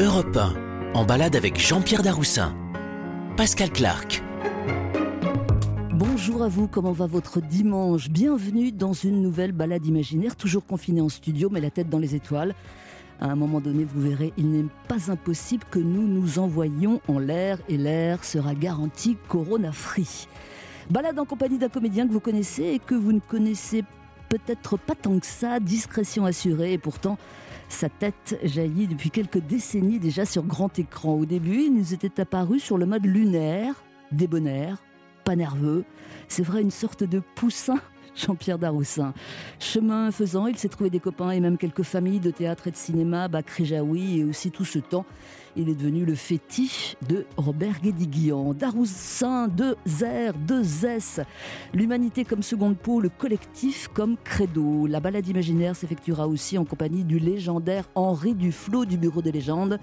[0.00, 2.54] Europe 1, en balade avec Jean-Pierre Daroussin.
[3.36, 4.22] Pascal Clark.
[5.92, 8.08] Bonjour à vous, comment va votre dimanche?
[8.08, 12.14] Bienvenue dans une nouvelle balade imaginaire, toujours confinée en studio, mais la tête dans les
[12.14, 12.54] étoiles.
[13.20, 17.18] À un moment donné, vous verrez, il n'est pas impossible que nous nous envoyions en
[17.18, 20.28] l'air et l'air sera garanti corona-free.
[20.90, 23.82] Balade en compagnie d'un comédien que vous connaissez et que vous ne connaissez
[24.28, 27.18] peut-être pas tant que ça, discrétion assurée et pourtant
[27.68, 31.14] sa tête jaillit depuis quelques décennies déjà sur grand écran.
[31.14, 33.74] Au début, il nous était apparu sur le mode lunaire,
[34.12, 34.78] débonnaire,
[35.24, 35.84] pas nerveux.
[36.28, 37.78] C'est vrai, une sorte de poussin
[38.18, 39.14] Jean-Pierre Daroussin.
[39.60, 42.76] Chemin faisant, il s'est trouvé des copains et même quelques familles de théâtre et de
[42.76, 45.06] cinéma, Bakri Jaoui et aussi tout ce temps.
[45.56, 48.54] Il est devenu le fétiche de Robert Guédiguian.
[48.54, 51.20] Daroussin, deux R, deux S.
[51.74, 54.86] L'humanité comme seconde peau, le collectif comme credo.
[54.86, 59.78] La balade imaginaire s'effectuera aussi en compagnie du légendaire Henri Duflo du Bureau des légendes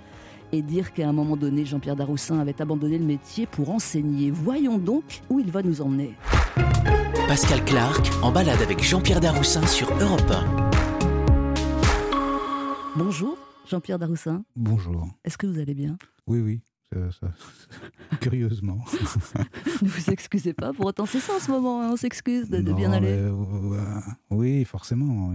[0.51, 4.31] et dire qu'à un moment donné, Jean-Pierre Daroussin avait abandonné le métier pour enseigner.
[4.31, 6.13] Voyons donc où il va nous emmener.
[7.27, 10.65] Pascal Clark en balade avec Jean-Pierre Daroussin sur Europe 1.
[12.95, 14.43] Bonjour Jean-Pierre Daroussin.
[14.55, 15.07] Bonjour.
[15.23, 15.97] Est-ce que vous allez bien?
[16.27, 16.61] Oui, oui.
[16.93, 17.27] Ça,
[18.21, 18.79] curieusement.
[19.81, 22.61] ne vous excusez pas, pour autant c'est ça en ce moment, hein, on s'excuse de,
[22.73, 23.11] bien aller.
[23.11, 25.33] Euh, oui, forcément.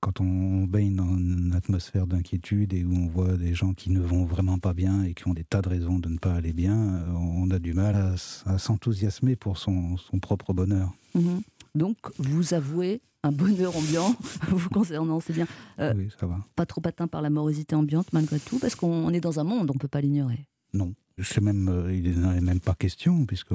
[0.00, 4.00] quand on baigne dans une atmosphère d'inquiétude et où on voit des gens qui ne
[4.00, 6.52] vont vraiment pas bien et qui ont des tas de raisons de ne pas aller
[6.52, 10.92] bien, euh, on a du mal à, s'enthousiasmer pour son, propre bonheur.
[11.14, 11.40] Mhm.
[11.74, 14.14] Donc, vous avouez un bonheur ambiant
[14.48, 15.46] vous concernant, c'est bien.
[15.78, 16.38] Euh, oui, ça va.
[16.54, 19.70] Pas trop atteint par la morosité ambiante malgré tout, parce qu'on est dans un monde,
[19.70, 20.46] on ne peut pas l'ignorer.
[20.74, 20.94] Non,
[21.40, 23.54] même, euh, il n'en est même pas question, puisque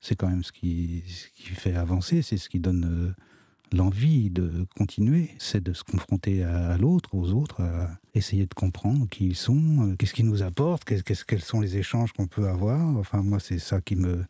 [0.00, 1.02] c'est quand même ce qui,
[1.36, 6.76] fait avancer, c'est ce qui donne euh, l'envie de continuer, c'est de se confronter à,
[6.78, 11.42] l'autre, aux autres, à essayer de comprendre qui ils sont, qu'est-ce qu'ils nous apportent, quels
[11.42, 12.96] sont les échanges qu'on peut avoir.
[12.96, 14.24] Enfin, moi, c'est ça qui me,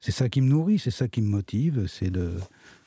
[0.00, 2.32] c'est ça qui me nourrit, c'est ça qui me motive, c'est de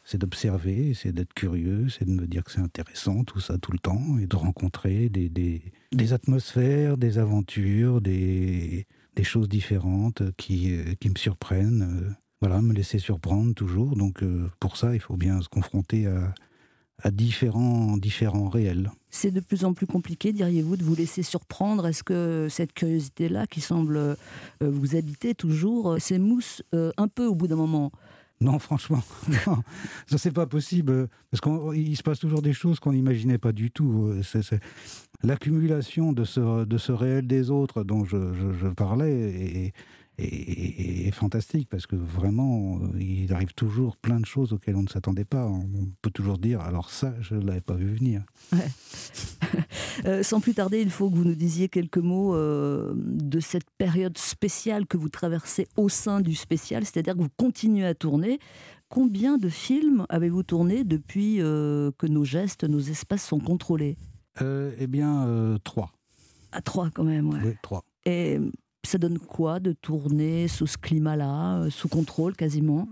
[0.03, 3.71] c'est d'observer, c'est d'être curieux, c'est de me dire que c'est intéressant tout ça tout
[3.71, 10.73] le temps et de rencontrer des, des, atmosphères, des aventures, des, des choses différentes qui,
[10.73, 11.83] euh, qui me surprennent.
[11.83, 12.09] Euh,
[12.41, 13.95] voilà, me laisser surprendre toujours.
[13.95, 16.33] Donc euh, pour ça, il faut bien se confronter à,
[17.01, 18.91] à différents, différents réels.
[19.09, 23.47] C'est de plus en plus compliqué, diriez-vous, de vous laisser surprendre Est-ce que cette curiosité-là,
[23.47, 24.17] qui semble
[24.59, 27.91] vous habiter toujours, s'émousse un peu au bout d'un moment?
[28.41, 29.01] Non, franchement,
[29.47, 29.57] non,
[30.07, 33.71] ça c'est pas possible parce qu'il se passe toujours des choses qu'on n'imaginait pas du
[33.71, 34.13] tout.
[34.23, 34.59] C'est,
[35.23, 39.73] l'accumulation de ce, de ce réel des autres dont je, je, parlais et,
[40.23, 45.25] est, fantastique parce que vraiment, il arrive toujours plein de choses auxquelles on ne s'attendait
[45.25, 45.45] pas.
[45.45, 48.23] On peut toujours dire, alors ça, je ne l'avais pas vu venir.
[50.05, 53.69] Euh, sans plus tarder, il faut que vous nous disiez quelques mots euh, de cette
[53.77, 58.39] période spéciale que vous traversez au sein du spécial, c'est-à-dire que vous continuez à tourner.
[58.89, 63.97] Combien de films avez-vous tourné depuis euh, que nos gestes, nos espaces sont contrôlés?
[64.41, 65.91] Eh bien, trois.
[66.51, 67.39] À trois quand même, ouais.
[67.43, 67.83] Oui, trois.
[68.05, 68.39] Et
[68.89, 72.87] ça donne quoi de tourner sous ce climat-là, euh, sous contrôle quasiment?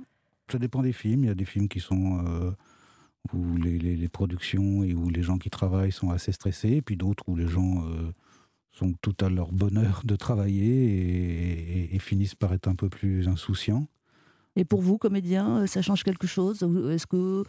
[0.52, 1.24] Ça dépend des films.
[1.24, 2.52] Il y a des films qui sont euh,
[3.34, 7.24] où les, productions et où les gens qui travaillent sont assez stressés, et puis d'autres
[7.28, 8.12] où les gens euh,
[8.72, 13.88] sont tout à leur bonheur de travailler et, finissent par être un peu plus insouciants.
[14.56, 17.44] Et pour vous, comédien, ça change quelque chose Est-ce que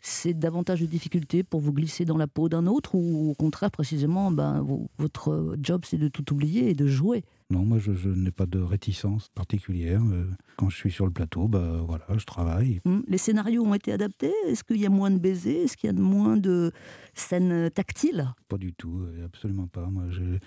[0.00, 3.70] c'est davantage de difficultés pour vous glisser dans la peau d'un autre ou au contraire,
[3.70, 4.66] précisément, ben,
[4.98, 7.22] votre job, c'est de tout oublier et de jouer?
[7.50, 10.02] Non, moi je, n'ai pas de réticence particulière.
[10.12, 10.26] Euh,
[10.56, 12.80] quand je suis sur le plateau, bah, voilà, je travaille.
[12.84, 14.34] Hum, les scénarios ont été adaptés?
[14.46, 15.62] Est-ce qu'il y a moins de baisers?
[15.62, 16.72] Est-ce qu'il y a moins de
[17.14, 18.34] scènes tactiles?
[18.48, 19.86] Pas du tout, euh, absolument pas.
[19.86, 20.40] Moi, il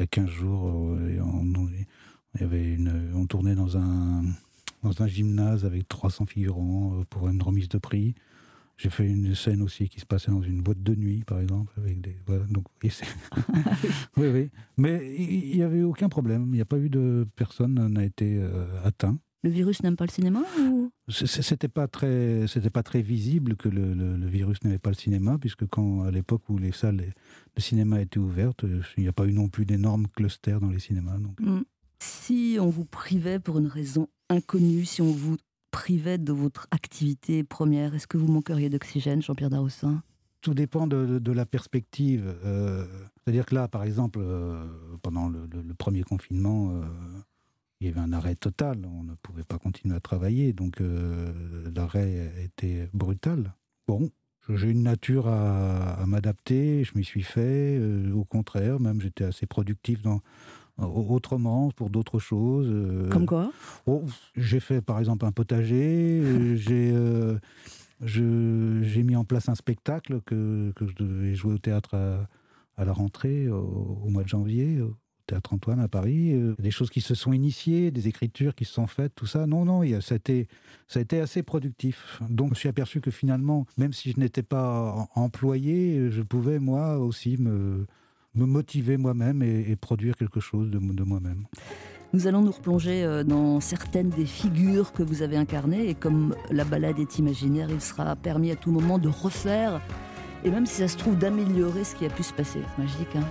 [0.00, 1.68] y a 15 jours, euh, on,
[2.40, 4.22] y avait une, on tournait dans un,
[4.86, 8.14] dans un gymnase avec 300 figurants pour une remise de prix.
[8.78, 11.72] J'ai fait une scène aussi qui se passait dans une boîte de nuit, par exemple,
[11.78, 12.44] avec des voilà.
[12.44, 12.90] Donc, oui,
[14.28, 16.48] oui, Mais il n'y avait aucun problème.
[16.48, 19.18] Il n'y a pas eu de personne n'a été euh, atteint.
[19.42, 20.90] Le virus n'aime pas le cinéma ou?
[21.08, 25.38] C'était pas très, c'était pas très visible que le, le, virus n'aimait pas le cinéma,
[25.38, 28.64] puisque quand à l'époque où les salles de cinéma étaient ouvertes,
[28.96, 31.18] il n'y a pas eu non plus d'énormes clusters dans les cinémas.
[31.18, 31.40] Donc.
[31.40, 31.62] Mm.
[31.98, 35.36] Si on vous privait pour une raison inconnue, si on vous
[35.70, 40.02] privait de votre activité première Est-ce que vous manqueriez d'oxygène, Jean-Pierre Daroussin
[40.46, 42.32] tout dépend de, la perspective.
[42.44, 44.64] Euh, c'est-à-dire que là, par exemple, euh,
[45.02, 46.84] pendant le, premier confinement, euh,
[47.80, 48.86] il y avait un arrêt total.
[48.86, 50.80] On ne pouvait pas continuer à travailler, donc
[51.74, 53.54] l'arrêt était brutal.
[53.88, 54.08] Bon,
[54.48, 57.80] J'ai une nature à, m'adapter, je m'y suis fait.
[58.14, 60.20] Au contraire, même j'étais assez productif dans,
[60.78, 62.68] autrement pour d'autres choses.
[62.70, 63.08] Euh.
[63.08, 63.52] Comme quoi
[63.86, 64.04] oh,
[64.36, 66.94] J'ai fait par exemple un potager, euh, j'ai
[68.02, 71.94] j'ai mis en place un spectacle que, que, je devais jouer au théâtre
[72.76, 74.82] à, la rentrée au, mois de janvier,
[75.26, 78.72] Théâtre Antoine à Paris, euh, des choses qui se sont initiées, des écritures qui se
[78.72, 79.46] sont faites, tout ça.
[79.46, 80.46] Non, non, ça, a été,
[80.88, 82.20] ça a été assez productif.
[82.28, 86.58] Donc je me suis aperçu que finalement, même si je n'étais pas employé, je pouvais
[86.58, 87.86] moi aussi me,
[88.36, 91.44] me motiver moi-même et, produire quelque chose de, de moi-même.
[92.12, 96.34] Nous allons nous replonger euh, dans certaines des figures que vous avez incarnées et comme
[96.50, 99.80] la balade est imaginaire, il sera permis à tout moment de refaire
[100.44, 102.60] et même si ça se trouve d'améliorer ce qui a pu se passer.
[102.78, 103.24] Magique, hein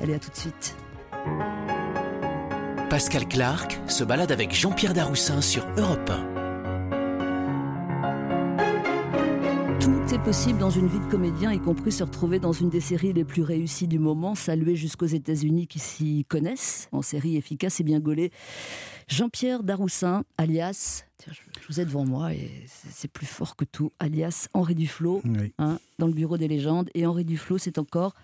[0.00, 0.76] Allez, à tout de suite.
[2.88, 6.43] Pascal Clark se balade avec Jean-Pierre Daroussin sur Europe 1.
[9.84, 12.80] Tout est possible dans une vie de comédien, y compris se retrouver dans une des
[12.80, 17.80] séries les plus réussies du moment, saluée jusqu'aux États-Unis qui s'y connaissent, en série efficace
[17.80, 18.32] et bien gaulée.
[19.08, 24.48] Jean-Pierre Daroussin, alias, je vous ai devant moi et c'est plus fort que tout, alias
[24.54, 25.20] Henri Duflo,
[25.58, 26.88] hein, dans le bureau des légendes.
[26.94, 28.14] Et Henri Duflo, c'est encore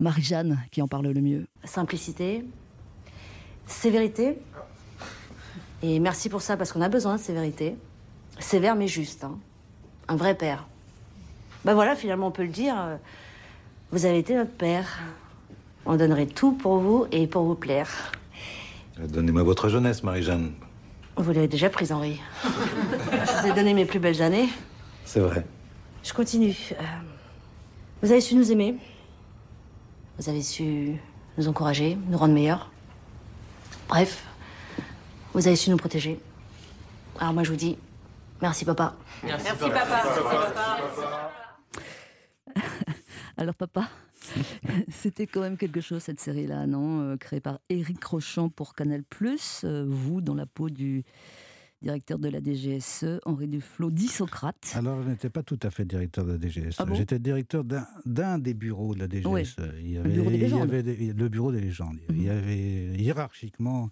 [0.00, 1.46] Marie-Jeanne qui en parle le mieux.
[1.64, 2.44] Simplicité,
[3.66, 4.36] sévérité.
[5.82, 7.74] Et merci pour ça, parce qu'on a besoin de sévérité.
[8.38, 9.24] Sévère mais juste.
[9.24, 9.38] Hein.
[10.08, 10.68] Un vrai père.
[11.66, 12.76] Ben voilà, finalement, on peut le dire.
[12.78, 12.96] Euh,
[13.90, 15.00] vous avez été notre père.
[15.84, 17.90] On donnerait tout pour vous et pour vous plaire.
[19.00, 20.52] Donnez-moi votre jeunesse, Marie-Jeanne.
[21.16, 22.20] Vous l'avez déjà prise, Henri.
[22.44, 24.48] Je vous ai donné mes plus belles années.
[25.04, 25.44] C'est vrai.
[26.04, 26.56] Je continue.
[26.70, 26.84] Euh,
[28.00, 28.76] vous avez su nous aimer.
[30.20, 30.92] Vous avez su
[31.36, 32.70] nous encourager, nous rendre meilleurs.
[33.88, 34.24] Bref,
[35.34, 36.20] vous avez su nous protéger.
[37.18, 37.76] Alors moi je vous dis,
[38.40, 38.94] merci papa.
[39.24, 40.04] Merci, papa.
[43.38, 43.90] Alors papa,
[44.88, 49.02] c'était quand même quelque chose cette série-là, non euh, Créée par Éric Rochon pour Canal+,
[49.64, 51.04] euh, vous dans la peau du
[51.82, 54.72] directeur de la DGSE, Henri Duflo, dit Socrate.
[54.74, 56.76] Alors, je n'étais pas tout à fait directeur de la DGSE.
[56.78, 57.62] Ah J'étais directeur
[58.06, 59.56] d'un des bureaux de la DGSE.
[59.80, 60.68] Il y avait, le bureau des légendes.
[60.72, 61.98] Il y avait le bureau des légendes.
[62.08, 62.38] Il y mhm.
[62.38, 63.90] avait hiérarchiquement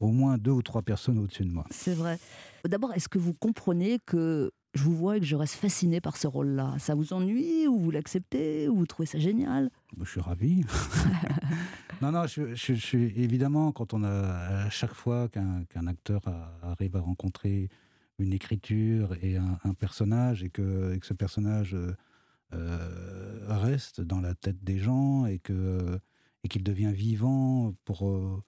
[0.00, 1.66] au moins deux ou trois personnes au-dessus de moi.
[1.70, 2.18] C'est vrai.
[2.66, 6.16] D'abord, est-ce que vous comprenez que je vous vois et que je reste fasciné par
[6.16, 6.74] ce rôle-là.
[6.78, 9.70] Ça vous ennuie ou vous l'acceptez ou vous trouvez ça génial?
[10.00, 10.64] Je suis ravi.
[12.02, 12.24] non, non,
[13.16, 16.22] évidemment quand on a à chaque fois qu'un acteur
[16.62, 17.68] arrive à rencontrer
[18.18, 21.76] une écriture et un, personnage et que, ce personnage
[22.54, 28.42] euh, reste dans la tête des gens et qu'il devient vivant pour euh,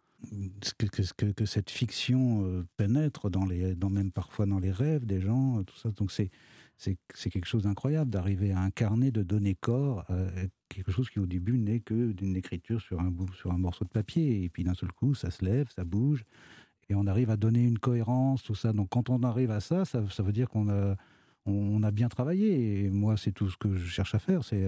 [0.79, 5.21] que, que, cette fiction euh, pénètre dans les, dans même parfois dans les rêves des
[5.21, 5.91] gens, tout ça.
[5.91, 6.31] Donc c'est
[6.79, 10.15] c'est quelque chose d'incroyable d'arriver à incarner, de donner corps à
[10.69, 13.91] quelque chose qui au début n'est que d'une écriture sur un, sur un morceau de
[13.91, 14.45] papier.
[14.45, 16.25] Et puis d'un seul coup, ça se lève, ça bouge,
[16.89, 18.73] et on arrive à donner une cohérence, tout ça.
[18.73, 20.95] Donc quand on arrive à ça, ça, ça veut dire qu'on a,
[21.47, 22.85] on a bien travaillé.
[22.85, 24.65] Et moi, c'est tout ce que je cherche à faire, c'est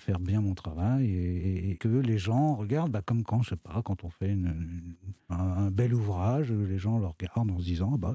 [0.00, 3.82] faire bien mon travail et, que les gens regardent, bah, comme quand, je sais pas,
[3.84, 4.36] quand on fait
[5.28, 8.14] un, bel ouvrage, les gens le regardent en se disant, bah,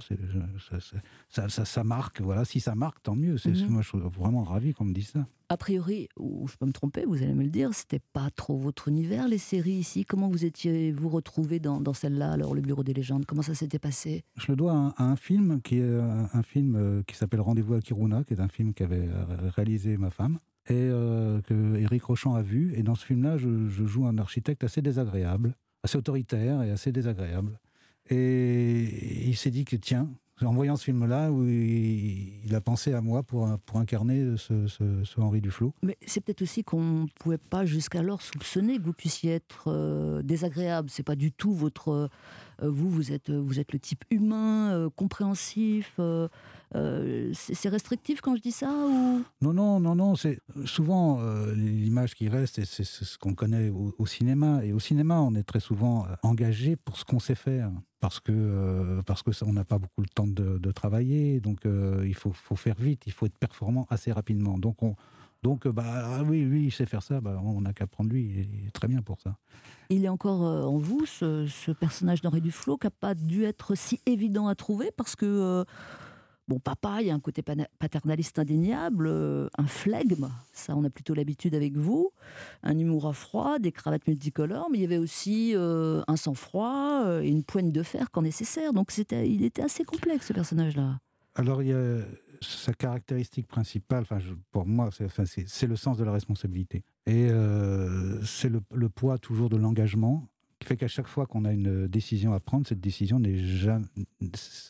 [1.30, 3.38] ça, ça, ça, marque, voilà, si ça marque, tant mieux.
[3.38, 3.70] C'est, mhm.
[3.70, 5.28] Moi, je suis vraiment ravi qu'on me dise ça.
[5.50, 8.58] A priori, ou je peux me tromper, vous allez me le dire, c'était pas trop
[8.58, 10.06] votre univers, les séries ici.
[10.06, 13.26] Comment vous étiez vous retrouvé dans, dans celle-là, alors le Bureau des légendes?
[13.26, 14.24] Comment ça s'était passé?
[14.38, 17.82] Je le dois à un, film qui est un, film euh, qui s'appelle Rendez-vous à
[17.82, 19.10] Kiruna, qui est un film qu'avait
[19.56, 20.40] réalisé ma femme
[20.72, 22.74] et euh, que Eric Rochon a vu.
[22.76, 27.60] Et dans ce film-là, je, joue un architecte assez désagréable, assez autoritaire et assez désagréable.
[28.10, 30.10] Et il s'est dit que tiens,
[30.42, 35.22] en voyant ce film-là, où il, a pensé à moi pour, pour incarner ce, ce,
[35.22, 35.74] Henri Duflo.
[35.84, 40.22] Mais c'est peut-être aussi qu'on ne pouvait pas jusqu'alors soupçonner que vous puissiez être euh,
[40.22, 40.90] désagréable.
[40.90, 42.10] C'est pas du tout votre.
[42.62, 46.00] Euh, vous, vous êtes, vous êtes le type humain, compréhensif.
[46.74, 49.24] Euh, c'est restrictif quand je dis ça ou...
[49.42, 50.16] Non, non, non, non.
[50.16, 54.64] C'est souvent euh, l'image qui reste, c'est ce qu'on connaît au, cinéma.
[54.64, 58.20] Et au cinéma, on est très souvent euh, engagé pour ce qu'on sait faire, parce
[58.22, 61.42] que parce que ça, on n'a pas beaucoup le temps de, travailler.
[61.42, 64.58] Donc il faut, faut, faire vite, il faut être performant assez rapidement.
[64.58, 64.96] Donc on
[65.44, 67.22] donc, bah ah oui, lui, il sait faire ça.
[67.22, 68.24] Bah, on n'a qu'à prendre lui.
[68.24, 69.38] Il est très bien pour ça.
[69.90, 73.76] Il est encore en vous, ce, ce personnage d'Henri Duflo, qui n'a pas dû être
[73.76, 75.66] si évident à trouver parce que
[76.52, 77.42] Bon, papa, il y a un côté
[77.80, 82.12] paternaliste indéniable, euh, un flegme, ça on a plutôt l'habitude avec vous,
[82.64, 87.04] un humour à froid, des cravates multicolores, mais il y avait aussi euh, un sang-froid
[87.06, 88.74] euh, et une poigne de fer quand nécessaire.
[88.74, 91.00] Donc c'était, il était assez complexe ce personnage-là.
[91.36, 92.00] Alors il y a
[92.42, 94.18] sa caractéristique principale, enfin,
[94.52, 95.24] pour moi, c'est enfin,
[95.68, 96.84] le sens de la responsabilité.
[97.06, 100.28] Et euh, c'est le, le poids toujours de l'engagement
[100.60, 103.86] qui fait qu'à chaque fois qu'on a une décision à prendre, cette décision n'est jamais.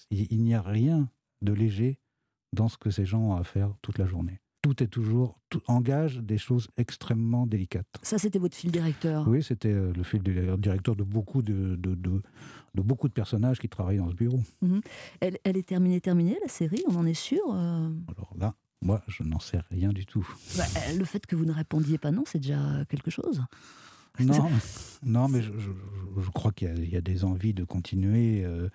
[0.10, 1.10] Il n'y a rien
[1.42, 1.98] de léger
[2.54, 4.40] dans ce que ces gens ont à faire toute la journée.
[4.62, 5.40] Tout est toujours.
[5.50, 7.88] Tout engage des choses extrêmement délicates.
[8.04, 9.28] Ça, c'était votre fil directeur.
[9.28, 12.22] Oui, c'était euh, le fil directeur de beaucoup de, de, de-
[12.75, 14.40] de beaucoup de personnages qui travaillaient dans ce bureau.
[15.20, 19.01] Elle, elle est terminée, terminée, la série, on en est sûr euh Alors là, moi,
[19.08, 20.28] je n'en sais rien du tout.
[20.58, 23.42] Bah, euh, Le fait que vous ne répondiez pas non, c'est déjà quelque chose.
[24.20, 24.50] Non,
[25.04, 27.63] non mais je, je- je crois qu'il y, a- il y a des envies de
[27.63, 28.70] continuer, euh,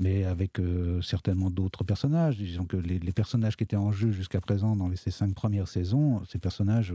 [0.00, 2.36] mais avec euh, certainement d'autres personnages.
[2.38, 5.34] Disons que les, les personnages qui étaient en jeu jusqu'à présent dans les, ces cinq
[5.34, 6.92] premières saisons, ces personnages,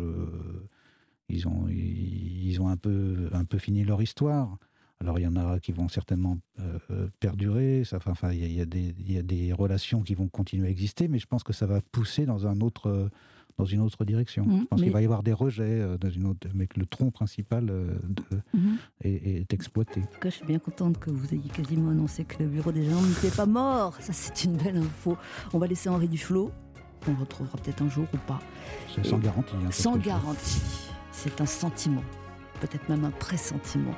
[1.30, 4.58] ils, ont, ils, ils ont un peu, un peu fini leur histoire.
[5.04, 8.64] Alors il y en a qui vont certainement euh, perdurer, ça, enfin, il, y a,
[8.64, 11.44] y des, il y a des relations qui vont continuer à exister, mais je pense
[11.44, 13.10] que ça va pousser dans, un autre, euh,
[13.58, 14.46] dans une autre direction.
[14.46, 16.68] Mhm, je pense mais- qu'il va y avoir des rejets euh, dans une autre, mais
[16.68, 18.24] que le tronc principal euh, de-
[18.58, 18.78] Mhm.
[19.02, 20.00] est, est exploité.
[20.02, 22.72] En tout cas, je suis bien contente que vous ayez quasiment annoncé que le bureau
[22.72, 23.98] des gens n'était pas mort.
[24.00, 25.18] Ça, c'est une belle info.
[25.54, 26.52] On va laisser Henri Duflo.
[27.08, 28.40] On le retrouvera peut-être un jour ou pas.
[28.96, 29.54] C'est sans garantie.
[29.66, 30.62] hein, Sans garantie.
[31.12, 32.02] C'est un sentiment.
[32.64, 33.94] Peut-être même un pressentiment.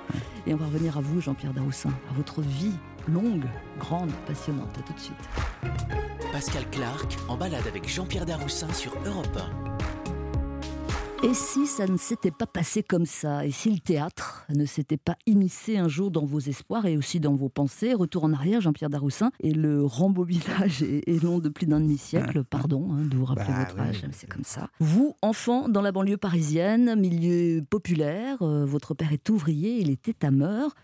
[0.48, 2.74] Et on va revenir à vous, Jean-Pierre Daroussin, à votre vie
[3.08, 3.46] longue,
[3.78, 4.76] grande, passionnante.
[4.80, 5.30] À tout de suite.
[6.32, 9.40] Pascal Clark en balade avec Jean-Pierre Daroussin sur Europe
[11.28, 14.98] Et si ça ne s'était pas passé comme ça Et si le théâtre ne s'était
[14.98, 18.62] pas immiscé un jour dans vos espoirs et aussi dans vos pensées Retour en arrière,
[18.62, 19.32] Jean-Pierre Daroussin.
[19.40, 22.44] Et le rembobinage est, est long de plus d'un demi-siècle.
[22.50, 23.88] Pardon hein, de vous rappeler Bah votre oui.
[23.90, 24.70] âge, mais c'est comme ça.
[24.80, 30.14] Vous, enfant dans la banlieue parisienne, milieu populaire, euh, votre père est ouvrier, il était
[30.14, 30.76] tameur.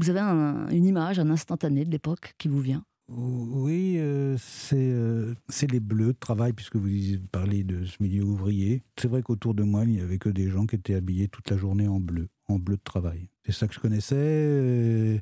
[0.00, 2.82] Vous avez un- une image, un instantané de l'époque qui vous vient?
[3.08, 6.88] Oui, euh, c'est euh, c'est les bleus de travail, puisque vous
[7.32, 8.82] parlez de ce milieu ouvrier.
[8.98, 11.48] C'est vrai qu'autour de moi, il n'y avait que des gens qui étaient habillés toute
[11.50, 13.30] la journée en bleu, en bleu de travail.
[13.46, 14.14] C'est ça que je connaissais.
[14.18, 15.18] euh,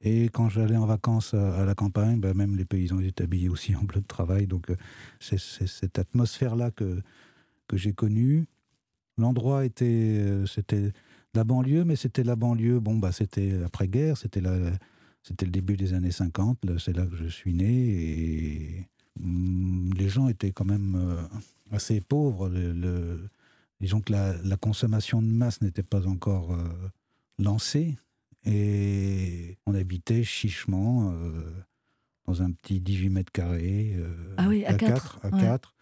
[0.00, 3.74] Et quand j'allais en vacances à, la campagne, bah, même les paysans étaient habillés aussi
[3.76, 4.48] en bleu de travail.
[4.48, 4.66] Donc
[5.20, 7.00] c'est cette atmosphère-là que,
[7.68, 8.46] que j'ai connue.
[9.16, 10.92] L'endroit était, c'était
[11.34, 14.72] la banlieue, mais c'était la banlieue, bon, bah, c'était après-guerre, c'était la,
[15.28, 18.86] c'était le début des années 50, là, c'est là que je suis né, et
[19.22, 21.22] hum, les gens étaient quand même euh,
[21.70, 22.48] assez pauvres.
[22.48, 23.28] Le, le-
[23.80, 26.64] disons que la, la consommation de masse n'était pas encore euh,
[27.38, 27.98] lancée,
[28.46, 31.42] et on habitait chichement euh,
[32.26, 35.40] dans un petit 18 mètres carrés, euh, Ah oui, à quatre, à ouais.
[35.40, 35.74] quatre.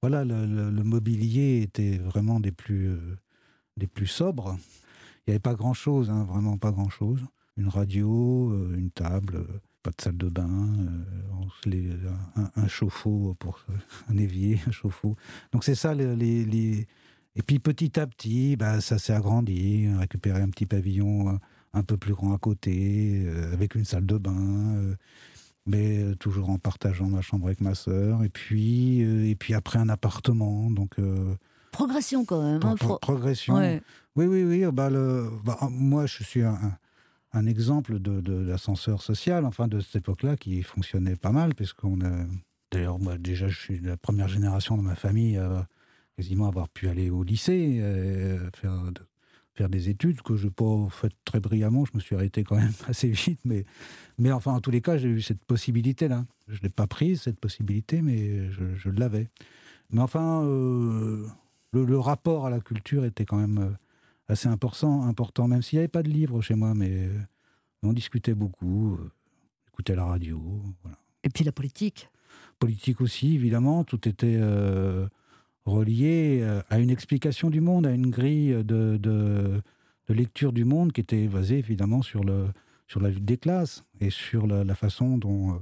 [0.00, 2.90] Voilà, le, mobilier était vraiment des plus,
[3.76, 4.56] des plus sobres.
[5.26, 7.20] Il n'y avait pas grand-chose, hein, vraiment pas grand-chose.
[7.56, 11.90] Une radio, euh, une table, euh, pas de salle de bain, euh, les-
[12.36, 13.64] un, un chauffe-eau pour
[14.08, 15.16] un évier, un chauffe-eau.
[15.52, 16.86] Donc c'est ça les, les-
[17.36, 21.38] Et puis petit à petit, bah, ça s'est agrandi, récupéré un petit pavillon
[21.74, 24.94] un peu plus grand à côté, avec une salle de bain.
[25.66, 29.78] mais toujours en partageant ma chambre avec ma sœur, et puis, euh, et puis après
[29.78, 31.34] un appartement, donc euh,
[31.70, 32.60] Progression quand même.
[32.64, 33.54] hein, pro- pro- progression.
[33.54, 33.80] Ouais.
[34.16, 34.64] Oui, oui, oui.
[34.72, 36.58] Bah, le, bah, moi, je suis un,
[37.32, 42.00] un- exemple de, de l'ascenseur social, enfin de cette époque-là, qui fonctionnait pas mal, puisqu'on
[42.00, 42.26] a.
[42.70, 45.66] D'ailleurs, moi, déjà, je suis la première génération de ma famille à
[46.16, 49.00] quasiment avoir pu aller au lycée, euh, faire, de-
[49.54, 51.84] faire des études que je n'ai pas fait très brillamment.
[51.84, 53.64] Je me suis arrêté quand même assez vite, mais,
[54.18, 56.24] mais enfin, en tous les cas, j'ai eu cette possibilité-là.
[56.48, 59.28] Je ne l'ai pas prise, cette possibilité, mais je, l'avais.
[59.90, 61.26] Mais enfin, euh,
[61.72, 63.70] le, le rapport à la culture était quand même euh,
[64.28, 67.18] assez important, important même s'il n'y avait pas de livres chez moi, mais euh,
[67.82, 69.10] on discutait beaucoup, euh,
[69.68, 70.40] écoutait la radio,
[70.82, 70.98] voilà.
[71.24, 72.08] Et puis la politique.
[72.58, 75.06] Politique aussi, évidemment, tout était euh,
[75.66, 79.62] relié à une explication du monde, à une grille de, de,
[80.08, 82.46] de lecture du monde qui était basée évidemment sur, le,
[82.88, 85.58] sur la lutte des classes et sur la, la façon dont euh,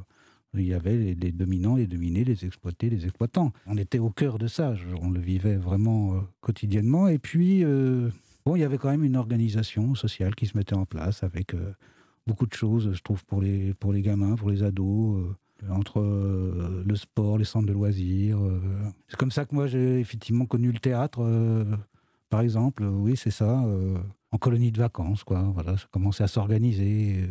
[0.55, 3.53] il y avait les, les dominants, les dominés, les exploités, les exploitants.
[3.67, 7.09] On était au cœur de ça, on le vivait vraiment euh, quotidiennement.
[7.09, 8.11] Et puis, euh,
[8.47, 11.55] bon, il y avait quand même une organisation sociale qui se mettait en place avec
[11.55, 11.73] euh,
[12.27, 15.19] beaucoup de choses, je trouve, pour les, pour les gamins, pour les ados.
[15.19, 15.35] euh,
[15.69, 18.39] entre euh, le sport, les centres de loisirs.
[19.09, 21.21] C'est comme ça que moi j'ai effectivement connu le théâtre,
[22.31, 22.83] par exemple.
[22.85, 23.63] Oui, c'est ça.
[24.33, 25.43] en colonie de vacances, quoi.
[25.53, 27.27] Voilà, ça commençait à s'organiser.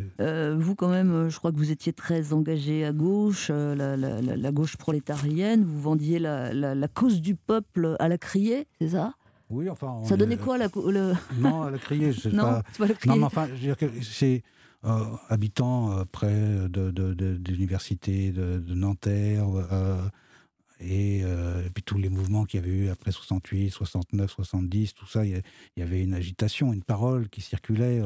[0.56, 5.64] Vous, quand même, je crois que vous étiez très engagé à gauche, la, gauche prolétarienne.
[5.64, 9.14] Vous vendiez la- la cause du peuple à la criée, c'est ça?
[9.50, 10.00] Oui, enfin.
[10.04, 11.12] Ça est- donnait quoi la, le...
[11.38, 12.62] Non, la criée, Non, pas.
[12.72, 13.18] c'est pas la Non, criée.
[13.18, 14.42] mais enfin, je veux dire que c'est
[14.84, 20.08] euh, habitant euh, près de, de, de- de l'université de, Nanterre, euh,
[20.80, 21.22] et,
[21.74, 25.42] puis tous les mouvements qu'il y avait eu après 68, 69, 70, tout ça, il
[25.76, 28.00] y, avait une agitation, une parole qui circulait.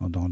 [0.00, 0.28] dans,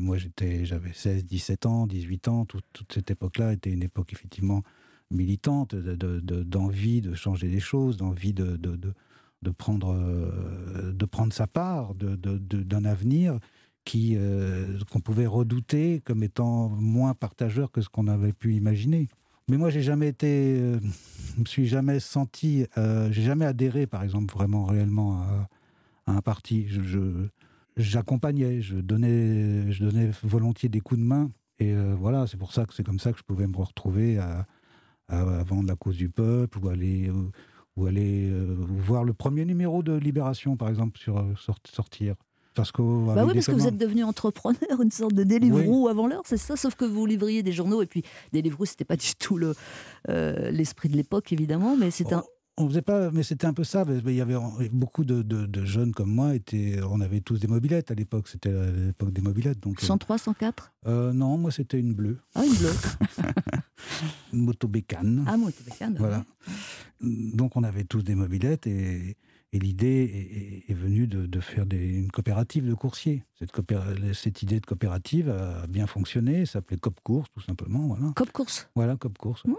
[0.00, 2.44] moi, j'étais, j'avais 16, 17 ans, 18 ans.
[2.44, 4.62] toute cette époque-là était une époque effectivement
[5.10, 8.56] militante, d'envie de, de, changer les choses, d'envie de,
[9.44, 9.94] de, prendre,
[10.92, 13.38] de prendre sa part d'un avenir
[13.84, 14.16] qui
[14.90, 19.08] qu'on pouvait redouter comme étant moins partageur que ce qu'on avait pu imaginer.
[19.48, 24.34] Mais moi, j'ai jamais été, je me suis jamais senti, j'ai jamais adhéré, par exemple,
[24.34, 25.48] vraiment réellement à,
[26.06, 26.66] un parti.
[26.68, 27.28] Je,
[27.76, 31.30] j'accompagnais, je donnais, je donnais volontiers des coups de main.
[31.58, 34.46] Et voilà, c'est pour ça que c'est comme ça que je pouvais me retrouver à,
[35.08, 37.10] à, vendre la cause du peuple ou aller
[37.76, 38.32] ou aller
[38.68, 41.24] voir le premier numéro de Libération, par exemple, sur
[41.64, 42.14] sortir.
[42.54, 46.06] Parce que, bah oui, parce que vous êtes devenu entrepreneur, une sorte de Deliveroo avant
[46.06, 49.14] l'heure, c'est ça Sauf que vous livriez des journaux, et puis Deliveroo, c'était pas du
[49.16, 49.38] tout
[50.06, 52.22] l'esprit de l'époque, évidemment, mais c'est un...
[52.56, 53.84] On faisait pas, mais c'était un peu ça.
[53.88, 54.36] Il y avait
[54.70, 56.36] beaucoup de, de, jeunes comme moi.
[56.36, 58.28] Étaient, on avait tous des mobilettes à l'époque.
[58.28, 59.60] C'était l'époque des mobilettes.
[59.60, 62.18] Donc, 103, 104 euh, Non, moi c'était une bleue.
[62.34, 62.72] Ah, une bleue.
[64.32, 65.24] une moto bécane.
[65.26, 65.96] Ah, moto bécane.
[65.98, 66.24] Voilà.
[67.00, 69.16] Donc on avait tous des mobilettes et,
[69.54, 73.24] et l'idée est, venue de, faire une coopérative de coursiers.
[73.38, 73.52] Cette,
[74.12, 76.44] cette, idée de coopérative a bien fonctionné.
[76.44, 77.86] Ça s'appelait Cop Course, tout simplement.
[77.86, 78.12] Voilà.
[78.16, 78.68] Cop Course?
[78.74, 79.44] Voilà, Cop Course.
[79.44, 79.54] Mmh.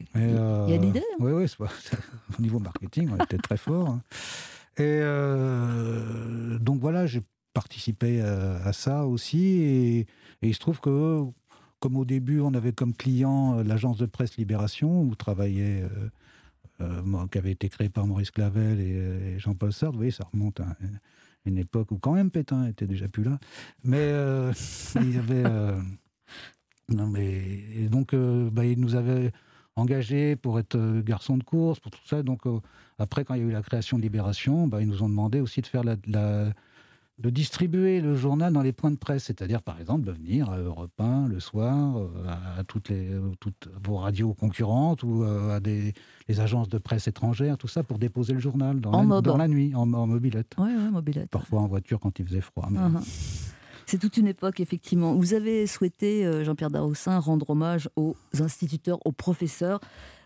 [0.00, 1.02] Il y a euh, l'idée.
[1.18, 1.46] Oui, oui,
[2.38, 3.88] au niveau marketing, on était très fort.
[3.88, 4.02] Hein.
[4.78, 7.22] Et euh, donc voilà, j'ai
[7.54, 9.62] participé à, ça aussi.
[9.62, 10.06] Et,
[10.42, 11.22] il se trouve que,
[11.80, 15.82] comme au début, on avait comme client euh, l'agence de presse Libération, où travaillait.
[17.32, 19.92] qui avait été créée par Maurice Clavel et, Jean-Paul Sartre.
[19.92, 20.76] Vous voyez, ça remonte à
[21.46, 23.38] une époque où quand même Pétain était déjà plus là.
[23.82, 24.12] Mais
[24.96, 25.50] il y avait.
[26.90, 27.64] non, mais.
[27.76, 29.32] Et donc, bah, il nous avait
[29.76, 32.22] engagés pour être euh, garçon de course, pour tout ça.
[32.22, 32.58] Donc euh,
[32.98, 35.40] après, quand il y a eu la création de Libération, bah, ils nous ont demandé
[35.40, 39.78] aussi de faire la, de distribuer le journal dans les points de presse, c'est-à-dire par
[39.78, 42.08] exemple de venir à Europe 1 le soir, euh,
[42.58, 45.92] à toutes, les, toutes vos radios concurrentes ou à des
[46.28, 49.46] les agences de presse étrangères, tout ça pour déposer le journal dans, la, dans la,
[49.46, 50.54] nuit, en, mobilette.
[50.58, 51.30] Oui, ouais, mobilette.
[51.30, 52.68] Parfois en voiture quand il faisait froid.
[52.70, 52.78] Mais...
[52.78, 53.52] Uh-huh.
[53.86, 55.14] C'est toute une époque, effectivement.
[55.14, 59.80] Vous avez souhaité, euh, Jean-Pierre Daroussin, rendre hommage aux instituteurs, aux professeurs.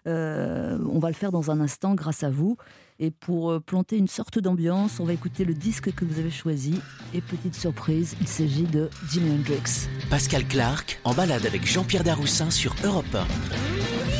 [0.07, 2.57] Euh, on va le faire dans un instant grâce à vous.
[2.99, 6.31] Et pour euh, planter une sorte d'ambiance, on va écouter le disque que vous avez
[6.31, 6.81] choisi.
[7.13, 9.89] Et petite surprise, il s'agit de Jimi Hendrix.
[10.09, 14.20] Pascal Clark en balade avec Jean-Pierre Daroussin sur Europe 1.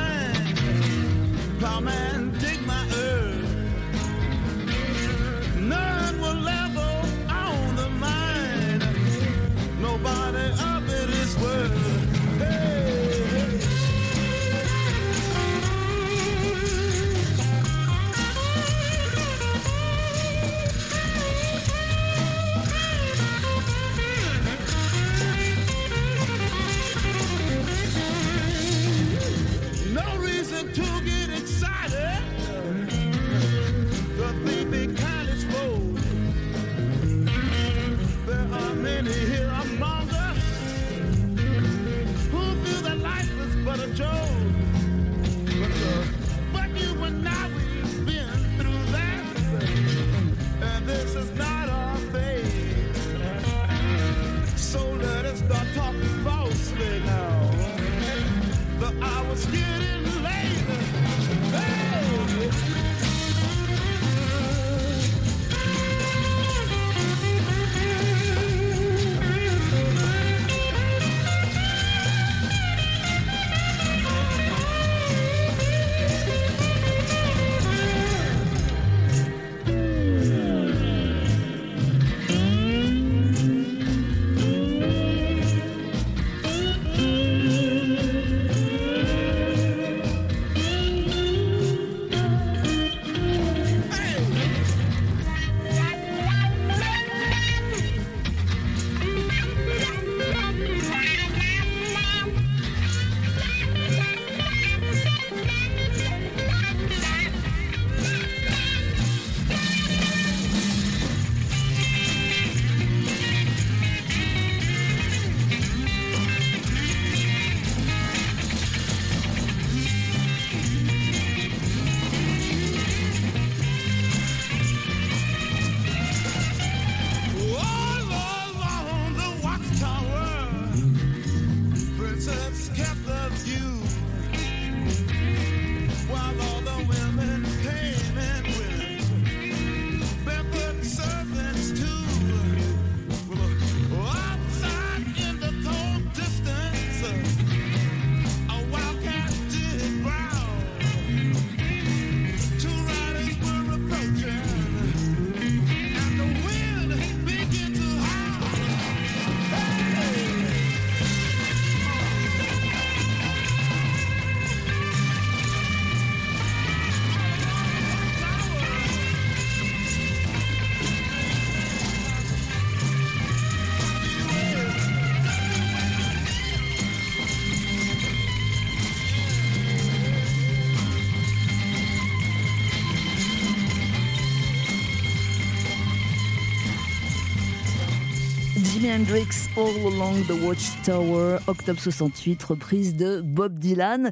[189.01, 194.11] Hendrix All Along the Watchtower, octobre 68, reprise de Bob Dylan.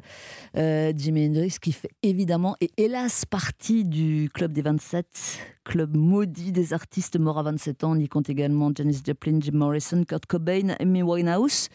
[0.56, 6.50] Euh, Jimi Hendrix qui fait évidemment et hélas partie du club des 27, club maudit
[6.50, 7.92] des artistes morts à 27 ans.
[7.92, 11.68] On y compte également Janis Joplin, Jim Morrison, Kurt Cobain, Amy Winehouse.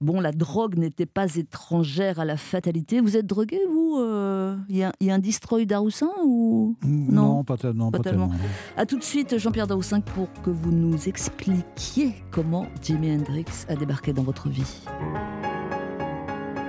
[0.00, 3.00] Bon, la drogue n'était pas étrangère à la fatalité.
[3.00, 6.74] Vous êtes drogué, vous euh, Il y, a- il y a un destroy d'Aroussin ou
[6.84, 8.28] Non, pas, non, Pas pas tellement.
[8.30, 8.44] tellement.
[8.76, 13.76] A tout de suite, Jean-Pierre Daroussin, pour que vous nous expliquiez comment Jimi Hendrix a
[13.76, 14.82] débarqué dans votre vie.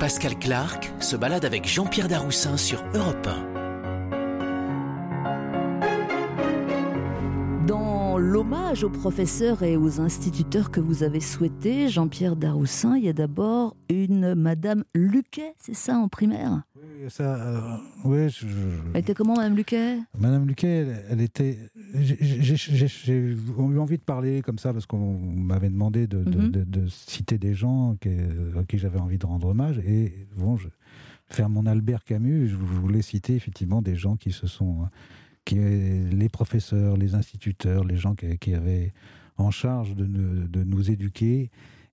[0.01, 3.51] Pascal Clark se balade avec Jean-Pierre Daroussin sur Europe 1.
[7.67, 13.09] Dans l'hommage aux professeurs et aux instituteurs que vous avez souhaité, Jean-Pierre Daroussin, il y
[13.09, 16.63] a d'abord une Madame Luquet, c'est ça, en primaire?
[16.75, 18.47] Oui, ça, euh, je- je-
[18.93, 19.97] Elle était comment, Madame Luquet?
[20.19, 21.57] Madame Luquet, elle, elle était.
[21.95, 26.51] j'ai- eu envie de parler comme ça parce qu'on m'avait demandé de, de- Mhm.
[26.51, 29.79] de- de citer des gens qui- à qui j'avais envie de rendre hommage.
[29.79, 30.67] Et bon, je,
[31.27, 34.87] faire mon Albert Camus, je voulais citer effectivement des gens qui se sont.
[35.45, 38.93] Qui, les professeurs, les instituteurs, les gens qui, avaient
[39.37, 41.49] en charge de, nous- éduquer.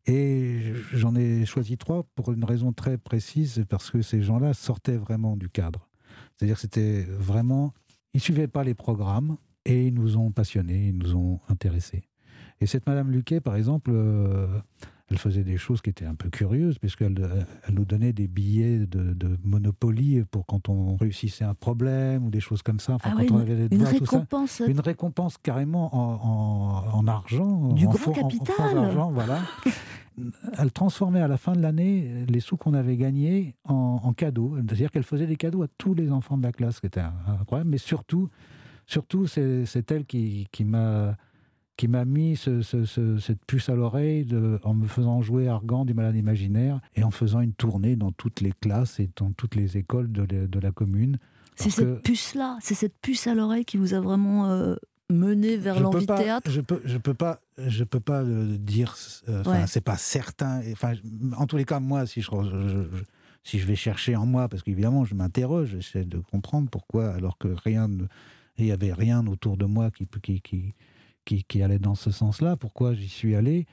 [0.07, 4.97] Et j'en ai choisi trois pour une raison très précise, parce que ces gens-là sortaient
[4.97, 5.89] vraiment du cadre.
[6.37, 7.73] C'est-à-dire c'était vraiment
[8.15, 12.09] ils suivaient pas les programmes et ils nous ont passionnés, ils nous ont intéressés.
[12.61, 14.61] Et cette Madame Luquet, par exemple, euh,
[15.11, 17.15] elle faisait des choses qui étaient un peu curieuses, puisqu'elle
[17.67, 22.31] elle nous donnait des billets de, de Monopoly pour quand on réussissait un problème ou
[22.31, 22.95] des choses comme ça.
[22.95, 24.17] Enfin, Ah quand oui, on avait des Une devoirs, tout ça.
[24.19, 27.73] récompense Une récompense carrément en, en- en argent.
[27.73, 28.55] Du en grand en- en capital.
[28.57, 29.41] faux argent, voilà.
[30.59, 34.57] Elle transformait à la fin de l'année les sous qu'on avait gagnés en, en cadeaux.
[34.57, 37.03] C'est-à-dire qu'elle faisait des cadeaux à tous les enfants de la classe, ce qui était
[37.29, 37.71] incroyable.
[37.71, 38.29] Mais surtout,
[38.87, 41.17] surtout c'est c'est elle qui, qui m'a
[41.79, 44.27] qui m'a mis ce- ce- ce- cette puce à l'oreille
[44.65, 48.41] en me faisant jouer Argan du malade imaginaire et en faisant une tournée dans toutes
[48.43, 51.17] les classes et dans toutes les écoles de, la- de la commune.
[51.57, 54.75] C'est cette que- puce-là, c'est cette puce à l'oreille qui vous a vraiment euh,
[55.09, 58.95] mené vers l'envie de théâtre Je peux, je peux pas, je peux pas le dire.
[59.29, 59.67] euh, Ouais.
[59.69, 60.61] c'est pas certain.
[60.73, 60.93] Enfin,
[61.37, 63.03] en tous les cas, moi, si je, je- je-
[63.45, 67.39] si je vais chercher en moi, parce qu'évidemment, je m'interroge, j'essaie de comprendre pourquoi, alors
[67.39, 67.89] que rien,
[68.59, 70.75] il y avait rien autour de moi qui, qui, qui,
[71.29, 72.57] qui, qui allait dans ce sens-là.
[72.57, 73.67] Pourquoi j'y suis allé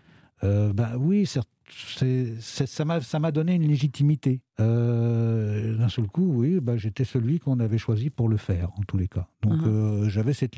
[0.43, 4.41] Euh, Ben oui, certes, c'est- c'est- ça m'a ça m'a donné une légitimité.
[4.59, 8.83] Euh, D'un seul coup, oui, ben, j'étais celui qu'on avait choisi pour le faire, en
[8.87, 9.27] tous les cas.
[9.41, 9.67] Donc Mhm.
[9.67, 10.55] euh, j'avais cette,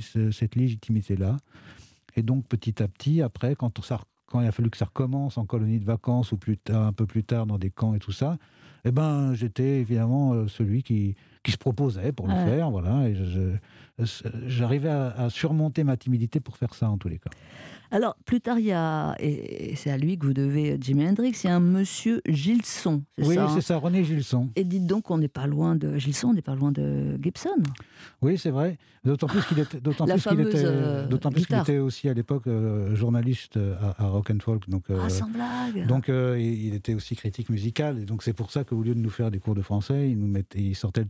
[0.00, 1.36] ce- cette légitimité-là.
[2.16, 5.36] Et donc petit à petit, après, quand, ça, quand il a fallu que ça recommence
[5.38, 7.98] en colonie de vacances ou plus tard, un peu plus tard dans des camps et
[7.98, 8.38] tout ça,
[8.84, 11.14] eh ben, j'étais évidemment celui qui,
[11.48, 12.34] qui se proposait pour Ouais.
[12.44, 12.70] le faire.
[12.70, 13.16] Voilà, et
[14.46, 17.30] j'arrivais à, à surmonter ma timidité pour faire ça, en tous les cas.
[17.90, 21.08] Alors, plus tard, il y a, et c'est à lui que vous devez euh, Jimi
[21.08, 24.50] Hendrix, il y a un monsieur Gilson, c'est Oui, ça hein c'est ça, René Gilson.
[24.56, 27.48] Et dites donc, on n'est pas loin de Gilson, on n'est pas loin de Gibson.
[28.20, 28.76] Oui, c'est vrai.
[29.04, 32.94] D'autant plus qu'il était, d'autant plus qu'il était, euh, plus était aussi à l'époque euh,
[32.94, 34.68] journaliste à, à Rock and Folk.
[34.68, 37.98] Donc, euh, ah, sans blague donc il était aussi critique musical.
[38.00, 40.18] Et donc c'est pour ça qu'au lieu de nous faire des cours de français, il
[40.18, 41.06] nous mettait, il sortait le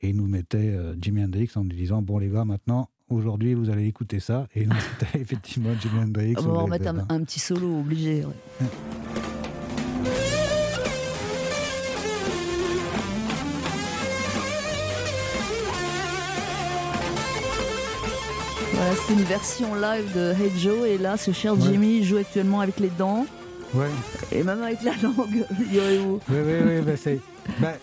[0.00, 3.54] et il nous mettait euh, Jimi Hendrix en nous disant bon les gars maintenant aujourd'hui
[3.54, 4.46] vous allez écouter ça.
[4.54, 6.34] Et donc c'était effectivement Jimi Hendrix.
[6.38, 8.24] On va remettre un, petit solo obligé.
[8.24, 8.68] ouais.
[18.74, 21.60] Voilà, c'est une version live de Hey Joe et là, ce cher Ouais.
[21.62, 23.26] Jimmy joue actuellement avec les dents
[23.74, 23.88] Ouais.
[24.32, 25.44] et même avec la langue.
[25.58, 25.66] Oui,
[26.30, 27.20] oui, oui, bah, c'est,
[27.60, 27.74] bah,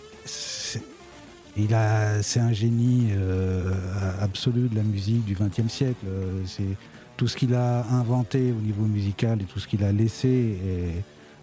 [1.56, 3.72] il a, c'est un génie euh,
[4.20, 6.06] absolu de la musique du XXe siècle.
[6.44, 6.76] C'est
[7.16, 10.58] tout ce qu'il a inventé au niveau musical et tout ce qu'il a laissé,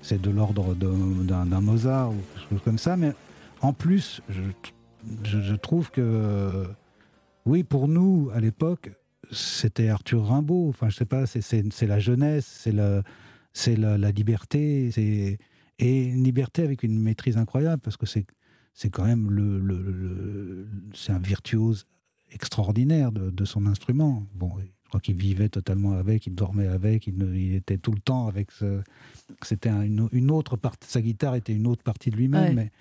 [0.02, 2.95] c'est de l'ordre d'un, Mozart ou quelque chose comme ça.
[2.95, 3.13] Mais
[3.62, 6.67] en plus, je, trouve que,
[7.45, 8.91] oui, pour nous à l'époque,
[9.32, 10.69] c'était Arthur Rimbaud.
[10.69, 12.45] Enfin, je sais pas, c'est, la jeunesse,
[13.54, 14.91] c'est la, la, liberté,
[15.80, 18.26] et une liberté avec une maîtrise incroyable parce que c'est
[18.74, 21.86] c'est quand même le, le- le- c'est un virtuose
[22.32, 24.26] extraordinaire de, de son instrument.
[24.34, 27.92] Bon, je crois qu'il vivait totalement avec, il dormait avec, il, ne- il était tout
[27.92, 28.52] le temps avec.
[28.52, 28.82] Ce,
[29.44, 32.72] c'était un- une, une autre partie, sa guitare était une autre partie de lui-même, Ouais.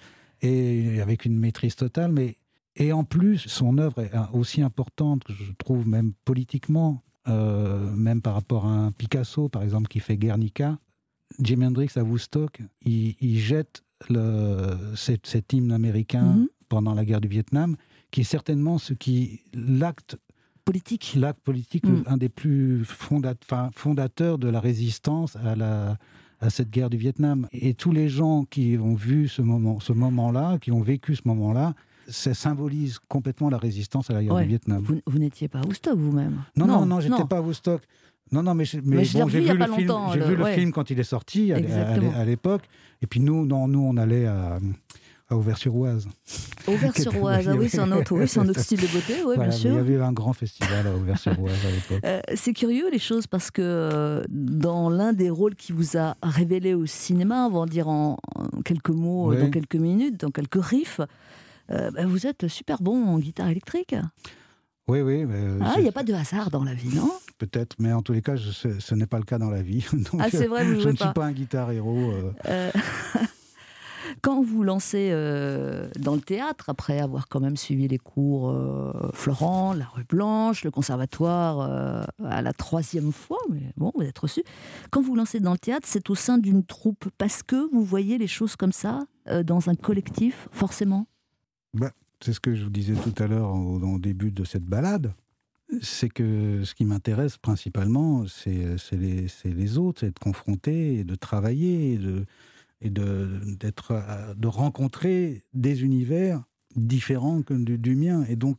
[0.42, 2.11] mais- et avec une maîtrise totale.
[2.12, 2.37] Mais
[2.76, 7.94] et en plus, son œuvre est euh, aussi importante, que je trouve même politiquement, euh,
[7.94, 10.78] même par rapport à un Picasso, par exemple, qui fait Guernica.
[11.38, 16.48] Jimi Hendrix à Woodstock, il, il jette le, cet, cet hymne américain Mhm.
[16.68, 17.76] pendant la guerre du Vietnam,
[18.10, 20.16] qui est certainement ce qui l'acte
[20.64, 21.14] politique.
[21.16, 22.02] L'acte politique, Mm.
[22.06, 22.84] un des plus
[23.74, 25.96] fondateurs de la résistance à, la,
[26.40, 27.48] à cette guerre du Vietnam.
[27.52, 31.22] Et tous les gens qui ont vu ce moment, ce moment-là, qui ont vécu ce
[31.26, 31.74] moment-là,
[32.08, 34.42] ça symbolise complètement la résistance à la guerre Ouais.
[34.42, 34.82] du Vietnam.
[34.82, 37.82] Vous, vous n'étiez pas à Woodstock vous-même Non, non, non, j'étais pas à Woodstock.
[38.32, 40.54] Non, non, mais, bon, j'ai vu, le film, longtemps, j'ai le- vu le ouais.
[40.54, 42.12] film quand il est sorti à, à- Exactement.
[42.16, 42.62] à l'époque.
[43.02, 44.58] Et puis nous, non, nous, on allait à,
[45.28, 46.08] à Auvers-sur-Oise.
[46.66, 49.44] Auvers-sur-Oise, ah oui, c'est un autre, oui, c'est un autre style de beauté, oui, Voilà,
[49.50, 49.70] bien sûr.
[49.72, 52.04] Il y avait un grand festival à Auvers-sur-Oise à l'époque.
[52.04, 56.16] Euh, c'est curieux les choses parce que euh, dans l'un des rôles qui vous a
[56.22, 59.38] révélé au cinéma, on va en dire en, en quelques mots, Oui.
[59.38, 61.00] dans quelques minutes, dans quelques riffs,
[61.70, 63.94] euh, bah, vous êtes super bon en guitare électrique.
[64.88, 65.24] Oui, oui.
[65.26, 67.10] mais, euh, Ah, il n'y a pas de hasard dans la vie, non?
[67.42, 69.62] Peut-être, mais en tous les cas, je- ce, ce n'est pas le cas dans la
[69.62, 69.85] vie.
[69.92, 71.05] Donc, Ah, c'est vrai, vous je ne pas.
[71.07, 72.12] suis pas un guitare héros.
[72.12, 72.70] euh, Euh,
[74.20, 78.92] Quand vous lancez euh, dans le théâtre, après avoir quand même suivi les cours euh,
[79.12, 84.18] Florent, la rue Blanche, le conservatoire euh, à la troisième fois, mais bon, vous êtes
[84.18, 84.42] reçu.
[84.90, 88.18] Quand vous lancez dans le théâtre, c'est au sein d'une troupe parce que vous voyez
[88.18, 89.00] les choses comme ça,
[89.44, 91.07] dans un collectif, forcément?
[92.24, 95.12] C'est ce que je vous disais tout à l'heure au, au début de cette balade.
[95.80, 101.94] C'est que ce qui m'intéresse principalement, c'est les, les autres, c'est de confronter, de travailler,
[101.94, 102.26] et de,
[102.82, 103.40] et de,
[103.90, 106.44] euh, de rencontrer des univers
[106.76, 108.24] différents que du, du mien.
[108.28, 108.58] Et donc,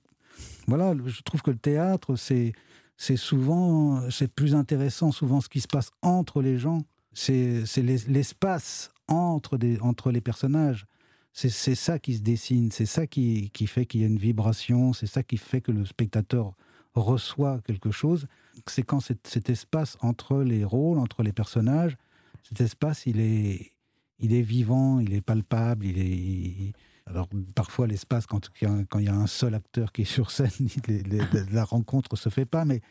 [0.68, 2.54] voilà, je trouve que le théâtre, c'est,
[2.98, 6.84] souvent, c'est plus intéressant, souvent ce qui se passe entre les gens.
[7.14, 10.88] C'est, c'est l'es- l'espace entre, entre les personnages.
[11.36, 14.20] C'est c'est ça qui se dessine, c'est ça qui, qui fait qu'il y a une
[14.20, 16.54] vibration, c'est ça qui fait que le spectateur
[16.96, 18.28] reçoit quelque chose.
[18.68, 21.98] C'est quand cet, cet espace entre les rôles, entre les personnages,
[22.44, 23.72] cet espace, il est,
[24.20, 26.74] il est vivant, il est palpable, il est...
[27.08, 28.66] alors parfois l'espace, quand il
[29.04, 30.50] y, a un- seul acteur qui est sur scène,
[31.52, 32.82] la rencontre se fait pas, mais,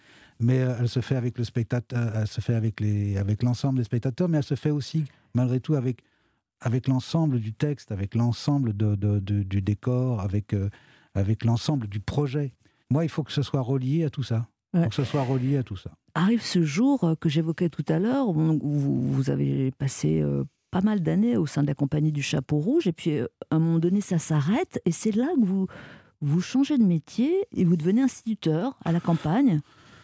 [0.40, 2.80] mais euh, elle se fait avec le spectateur, elle se fait avec
[3.18, 6.02] avec l'ensemble des spectateurs, mais elle se fait aussi malgré tout avec
[6.64, 10.70] avec l'ensemble du texte, avec l'ensemble de- de- du décor, avec, euh,
[11.14, 12.52] avec l'ensemble du projet.
[12.92, 14.46] Moi, il faut que ce soit relié à tout ça.
[14.74, 14.84] Il Ouais.
[14.84, 15.90] faut que ce soit relié à tout ça.
[16.14, 18.58] Arrive ce jour euh, que j'évoquais tout à l'heure, où vous,
[19.12, 22.86] vous avez passé euh, pas mal d'années au sein de la compagnie du Chapeau Rouge,
[22.86, 25.66] et puis euh, à un moment donné, ça s'arrête, et c'est là que vous,
[26.20, 29.60] vous changez de métier et vous devenez instituteur à la campagne.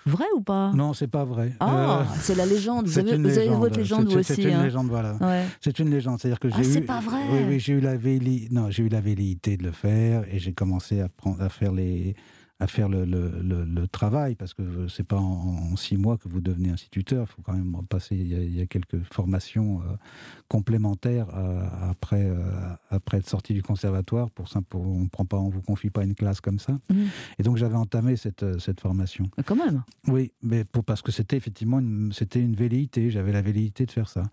[0.07, 0.73] Vrai ou pas?
[0.75, 1.53] Non, c'est pas vrai.
[1.61, 2.87] Ah, Euh, c'est la légende.
[2.89, 4.35] Vous avez, vous avez votre légende, vous aussi.
[4.37, 4.63] C'est une hein.
[4.63, 5.17] légende, voilà.
[5.21, 5.45] Ouais.
[5.61, 6.19] C'est une légende.
[6.19, 6.85] C'est-à-dire que Ah, j'ai c'est eu.
[6.87, 8.49] pas vrai Oui, oui, j'ai eu la velléité.
[8.51, 11.73] Non, j'ai eu la velléité de le faire et j'ai commencé à prendre, à faire
[11.73, 12.15] les,
[12.61, 16.19] à faire le, le- le- le travail parce que c'est pas en, en six mois
[16.19, 17.27] que vous devenez instituteur.
[17.29, 18.17] Il faut quand même passer.
[18.17, 19.95] Il y a, il y a quelques formations euh,
[20.49, 22.37] complémentaires euh, après, euh,
[22.91, 24.31] après être sorti du conservatoire.
[24.31, 26.79] Pour pour, on prend pas, on vous confie pas une classe comme ça.
[26.91, 27.07] Mhm.
[27.39, 29.31] Et donc j'avais entamé cette, cette formation.
[29.37, 29.83] Mais quand même.
[30.09, 31.81] Oui, mais pour, parce que c'était effectivement
[32.13, 34.25] c'était une velléité, j'avais la velléité de faire ça.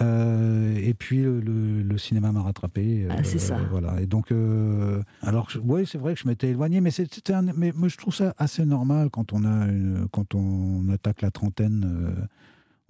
[0.00, 3.06] Euh, et puis le, le- le cinéma m'a rattrapé.
[3.10, 3.56] Ah, c'est ça.
[3.70, 4.00] Voilà.
[4.00, 7.72] Et donc, euh, alors, oui, c'est vrai que je m'étais éloigné, mais c'était un, mais,
[7.76, 11.84] moi, je trouve ça assez normal quand on a, une- quand on attaque la trentaine.
[11.86, 12.26] euh,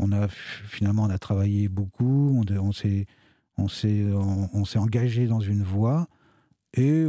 [0.01, 3.07] on a finalement, on a travaillé beaucoup, on, on s'est,
[3.59, 6.09] on s'est, on, on s'est engagé dans une voie,
[6.77, 7.05] et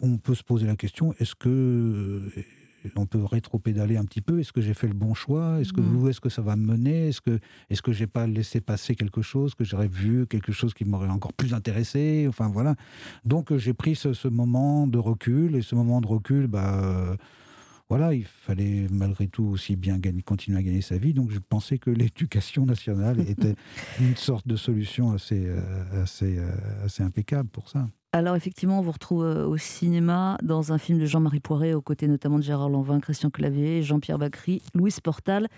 [0.00, 2.30] on peut se poser la question est-ce que euh,
[2.96, 5.60] on peut rétro-pédaler un petit peu Est-ce que j'ai fait le bon choix?
[5.60, 5.96] Est-ce que Mhm.
[5.96, 7.08] où est-ce que ça va me mener?
[7.08, 7.38] Est-ce que
[7.70, 11.08] est-ce que j'ai pas laissé passer quelque chose que j'aurais vu quelque chose qui m'aurait
[11.08, 12.26] encore plus intéressé?
[12.28, 12.74] Enfin voilà.
[13.24, 16.80] Donc euh, j'ai pris ce, ce moment de recul et ce moment de recul, bah
[16.84, 17.16] euh,
[17.90, 21.12] voilà, il fallait malgré tout aussi bien gagner, continuer à gagner sa vie.
[21.12, 23.54] Donc je pensais que l'éducation nationale était
[24.00, 26.50] une sorte de solution assez euh, assez euh,
[26.84, 27.88] assez impeccable pour ça.
[28.14, 31.80] Alors effectivement, on vous retrouve euh, au cinéma dans un film de Jean-Marie Poiré, aux
[31.80, 35.48] côtés notamment de Gérard Lanvin, Christian Clavier, Jean-Pierre Bacry, Louise Portal.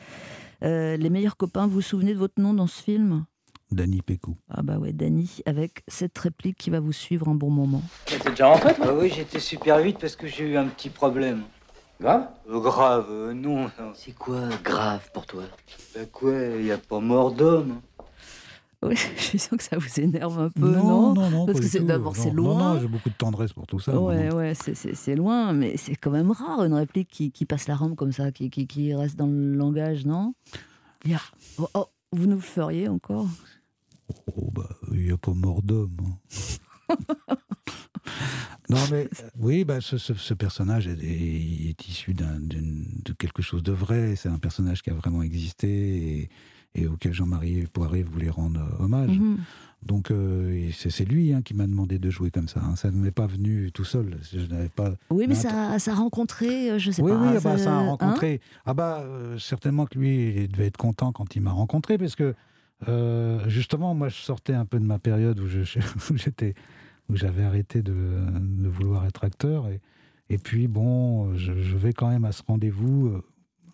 [0.65, 3.27] Euh, les meilleurs copains, vous vous souvenez de votre nom dans ce film?
[3.71, 4.39] Danny Pécou.
[4.49, 7.83] Ah bah ouais, Dany, avec cette réplique qui va vous suivre un bon moment.
[8.07, 8.87] T'es déjà rentré, toi?
[8.87, 11.43] Bah oui, j'étais super vite parce que j'ai eu un petit problème.
[12.01, 12.27] Grave?
[12.49, 13.65] Euh, grave, euh, non.
[13.65, 13.93] non.
[13.95, 15.43] C'est quoi grave pour toi?
[15.95, 17.83] Bah quoi, y a pas mort d'homme.
[18.87, 18.95] Oui,
[19.33, 22.15] je sens que ça vous énerve un peu, non, non, non, Parce pas que d'abord,
[22.17, 22.75] c'est Non, Non, loin.
[22.75, 23.93] non, j'ai beaucoup de tendresse pour tout ça.
[23.93, 24.37] non, Ouais, non.
[24.37, 27.97] ouais, c'est- loin, mais c'est quand même rare une réplique qui, qui passe la rampe
[27.97, 30.35] comme ça, qui, qui, qui reste dans le langage, non
[31.05, 31.21] Il y a-
[31.59, 33.29] oh, oh, Vous nous feriez encore
[34.37, 35.97] Oh, bah, il n'y a pas mort d'homme.
[36.89, 36.97] hein.
[38.71, 43.63] non, mais oui, bah, ce, ce- ce personnage est, est- est issu de quelque chose
[43.63, 44.15] de vrai.
[44.17, 45.69] C'est un personnage qui a vraiment existé.
[46.23, 46.31] Et,
[46.77, 49.19] et auquel Jean-Marie Poiré voulait rendre hommage.
[49.19, 49.39] Mhm.
[49.83, 52.61] Donc euh, c'est lui hein, qui m'a demandé de jouer comme ça.
[52.65, 52.75] hein.
[52.77, 54.19] Ça ne m'est pas venu tout seul.
[54.33, 54.93] Je n'avais pas.
[55.11, 57.19] Oui, mais ça, ça a rencontré, euh, je sais oui, pas.
[57.21, 58.41] oui, ah bah, ça a hein rencontré.
[58.65, 62.17] ah bah euh, certainement que lui, il devait être content quand il m'a rencontré, parce
[62.17, 62.35] que
[62.89, 65.47] euh, justement, moi, je sortais un peu de ma période où
[66.17, 66.55] j'étais,
[67.09, 69.81] où j'avais arrêté de, de vouloir être acteur, et,
[70.31, 73.23] et puis bon, je, je vais quand même à ce rendez-vous euh,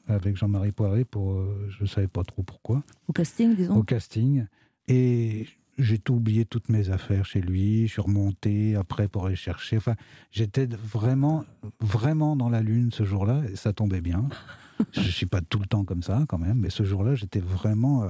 [0.08, 3.76] avec Jean-Marie Poiré pour, euh, je savais pas trop pourquoi, Au casting, disons.
[3.76, 4.46] au casting,
[4.88, 5.46] et
[5.78, 7.86] j'ai tout oublié toutes mes affaires chez lui.
[7.86, 9.78] Je suis remonté après pour aller chercher.
[9.78, 9.94] Enfin,
[10.30, 11.44] j'étais vraiment,
[11.80, 14.28] vraiment dans la lune ce jour-là, et ça tombait bien.
[14.92, 18.02] je suis pas tout le temps comme ça quand même, mais ce jour-là, j'étais vraiment.
[18.04, 18.08] euh,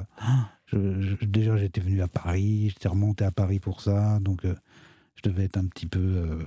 [0.66, 4.55] je- je- déjà, j'étais venu à Paris, j'étais remonté à Paris pour ça, donc euh,
[5.16, 6.42] je devais être un petit peu euh,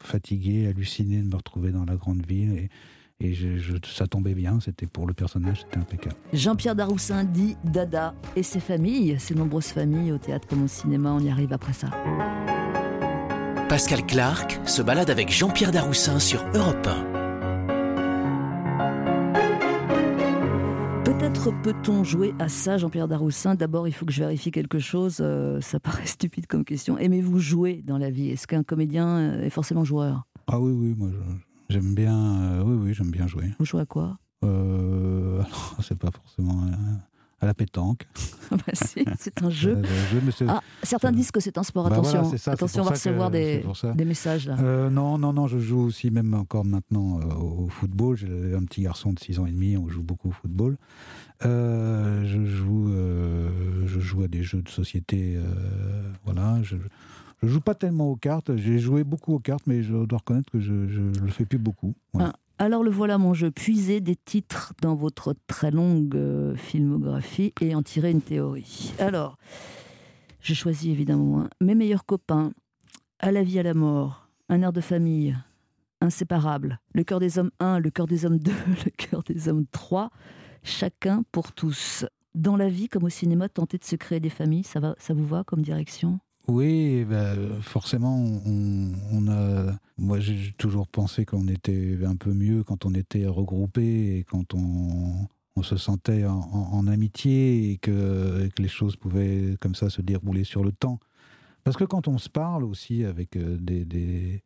[0.00, 2.68] fatigué, halluciné de me retrouver dans la grande ville, et,
[3.24, 4.58] et je- je- ça tombait bien.
[4.60, 6.16] C'était pour le personnage, c'était impeccable.
[6.32, 11.12] Jean-Pierre Daroussin dit Dada et ses familles, ses nombreuses familles au théâtre comme au cinéma,
[11.12, 11.88] on y arrive après ça.
[13.68, 17.06] Pascal Clark se balade avec Jean-Pierre Daroussin sur Europe 1.
[21.04, 25.18] Peut-être peut-on jouer à ça, Jean-Pierre Daroussin D'abord, il faut que je vérifie quelque chose.
[25.20, 26.98] euh, ça paraît stupide comme question.
[26.98, 28.30] Aimez-vous jouer dans la vie?
[28.30, 30.26] Est-ce qu'un comédien euh, est forcément joueur?
[30.48, 33.46] Ah oui, oui, moi je- j'aime bien, euh, oui, oui, j'aime bien jouer.
[33.58, 34.18] Vous jouez à quoi?
[34.44, 35.42] Euh,
[35.82, 36.96] c'est pas forcément euh,
[37.40, 38.06] à la pétanque.
[38.50, 39.78] Ah bah si, C'est un jeu.
[39.78, 39.82] Euh,
[40.12, 41.88] jeu, Ah, certains disent que c'est un sport.
[41.88, 43.64] Bah Attention, voilà, ça, attention, on va que- recevoir des,
[44.04, 44.58] messages là.
[44.60, 48.16] Euh, non, non, non, je joue aussi même encore maintenant euh, au football.
[48.18, 50.76] J'ai un petit garçon de 6 ans et demi, on joue beaucoup au football.
[51.42, 52.92] Je, joue,
[53.86, 55.38] je joue à des jeux de société.
[56.26, 56.76] voilà, je,
[57.42, 58.54] je joue pas tellement aux cartes.
[58.56, 61.58] J'ai joué beaucoup aux cartes, mais je dois reconnaître que je ne le fais plus
[61.58, 61.94] beaucoup.
[62.18, 67.52] Ah, Alors le voilà mon jeu, puiser des titres dans votre très longue euh, filmographie
[67.60, 68.92] et en tirer une théorie.
[68.98, 69.36] Alors,
[70.40, 71.48] j'ai choisi évidemment.
[71.60, 72.52] Mes meilleurs copains,
[73.18, 75.36] À la vie, à la mort, Un air de famille,
[76.00, 78.52] Inséparable, Le cœur des hommes 1, Le cœur des hommes 2,
[78.84, 80.10] Le cœur des hommes 3,
[80.62, 82.04] Chacun pour tous.
[82.34, 85.12] Dans la vie comme au cinéma, tenter de se créer des familles, ça, va, ça
[85.12, 86.20] vous va comme direction?
[86.48, 89.72] Oui, ben, forcément, on, on a.
[89.98, 94.52] Moi, j'ai toujours pensé qu'on était un peu mieux quand on était regroupés et quand
[94.54, 99.56] on, on se sentait en, en- en amitié et que, et que les choses pouvaient
[99.60, 100.98] comme ça se dérouler sur le temps.
[101.64, 104.42] Parce que quand on se parle aussi avec euh, des, des-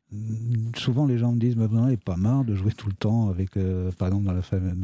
[0.77, 2.95] Souvent les gens me disent, mais vous n'en avez pas marre de jouer tout le
[2.95, 4.75] temps avec, euh, par exemple, dans la famille,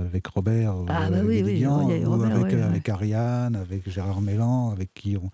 [0.00, 1.68] avec Robert, Ah, bah oui, oui, ou
[2.14, 2.62] avec, ouais, euh, ouais.
[2.62, 5.28] avec Ariane, avec Gérard Mélan, avec qui on,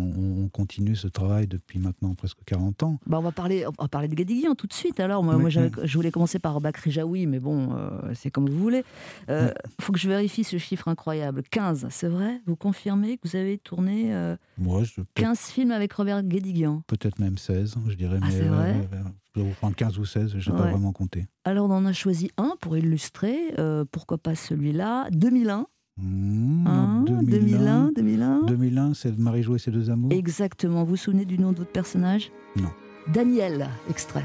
[0.00, 2.98] on- on continue ce travail depuis maintenant presque 40 ans.
[3.06, 5.00] Bah, on, va parler, on va parler de Guédiguian tout de suite.
[5.00, 8.84] Alors, moi, je voulais commencer par Bakri Jaoui, mais bon, euh, c'est comme vous voulez.
[9.28, 9.54] Il Ouais.
[9.80, 11.42] faut que je vérifie ce chiffre incroyable.
[11.50, 12.40] 15, c'est vrai?
[12.46, 16.82] Vous confirmez que vous avez tourné euh, Moi, je, peut- 15 films avec Robert Guédiguian?
[16.86, 18.18] peut-être même 16, je dirais.
[18.22, 18.88] Ah, mais, c'est vrai?
[19.36, 21.26] euh, enfin 15 ou 16, je n'ai pas vraiment compté.
[21.44, 23.38] Alors, on en a choisi un pour illustrer.
[23.58, 25.08] euh, pourquoi pas celui-là?
[25.10, 25.66] 2001.
[26.02, 28.42] Mmh, hein, 2001, 2001.
[28.46, 30.12] 2001, c'est Marie-Jo et ses deux amours.
[30.12, 30.84] Exactement.
[30.84, 32.70] Vous vous souvenez du nom de votre personnage Non.
[33.12, 34.24] Daniel, extrait.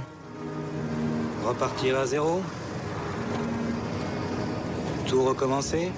[1.45, 2.41] Repartir à zéro?
[5.07, 5.91] Tout recommencer?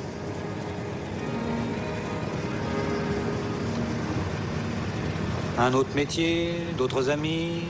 [5.60, 7.64] Un autre métier, d'autres amis,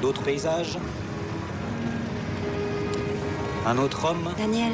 [0.00, 0.78] d'autres paysages?
[3.66, 4.30] Un autre homme?
[4.36, 4.72] Daniel,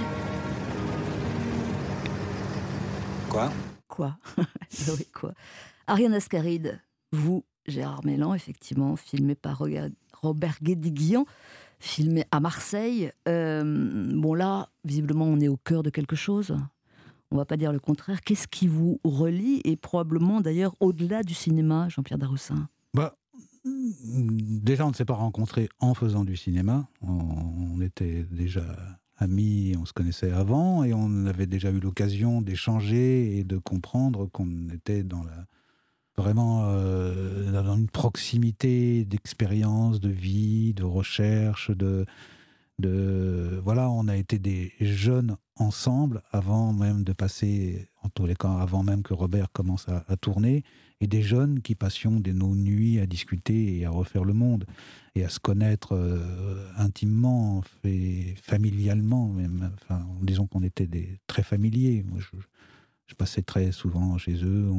[3.31, 3.53] Quoi
[3.89, 5.35] Quoi Ah Oui, quoi
[5.87, 6.81] Ariane Ascaride,
[7.13, 9.63] vous, Gérard Mélan, effectivement, filmé par
[10.23, 11.25] Robert Guédiguian,
[11.79, 13.11] filmé à Marseille.
[13.29, 16.57] Euh, bon, là, visiblement, on est au cœur de quelque chose.
[17.31, 18.23] On va pas dire le contraire.
[18.23, 23.17] Qu'est-ce qui vous relie et probablement d'ailleurs au-delà du cinéma, Jean-Pierre Daroussin Bah,
[23.65, 26.89] déjà, on ne s'est pas rencontrés en faisant du cinéma.
[27.03, 27.19] On,
[27.77, 28.65] on était déjà
[29.19, 34.27] amis, on se connaissait avant et on avait déjà eu l'occasion d'échanger et de comprendre
[34.27, 35.47] qu'on était dans la,
[36.17, 42.07] vraiment euh, dans une proximité d'expérience, de vie, de recherche, de,
[42.79, 48.37] de voilà, on a été des jeunes ensemble avant même de passer, en tous les
[48.37, 50.65] cas, avant même que Robert commence à, à tourner,
[51.01, 54.65] et des jeunes qui passions des nos nuits à discuter et à refaire le monde
[55.15, 56.19] et à se connaître euh,
[56.77, 59.71] intimement et familialement même.
[59.75, 62.05] Enfin, disons qu'on était des très familiers.
[62.09, 64.71] Moi, je, passais très souvent chez eux.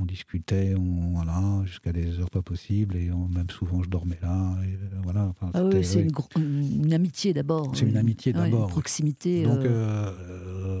[0.00, 4.18] On discutait, on, voilà, jusqu'à des heures pas possibles, et on- même souvent je dormais
[4.22, 4.56] là.
[4.64, 5.26] Et, euh, voilà.
[5.26, 6.08] Enfin, Ah oui, c'est oui.
[6.82, 7.70] une, amitié d'abord.
[7.76, 9.42] C'est une amitié Ouais, d'abord, Une proximité.
[9.44, 10.12] Donc, euh, euh,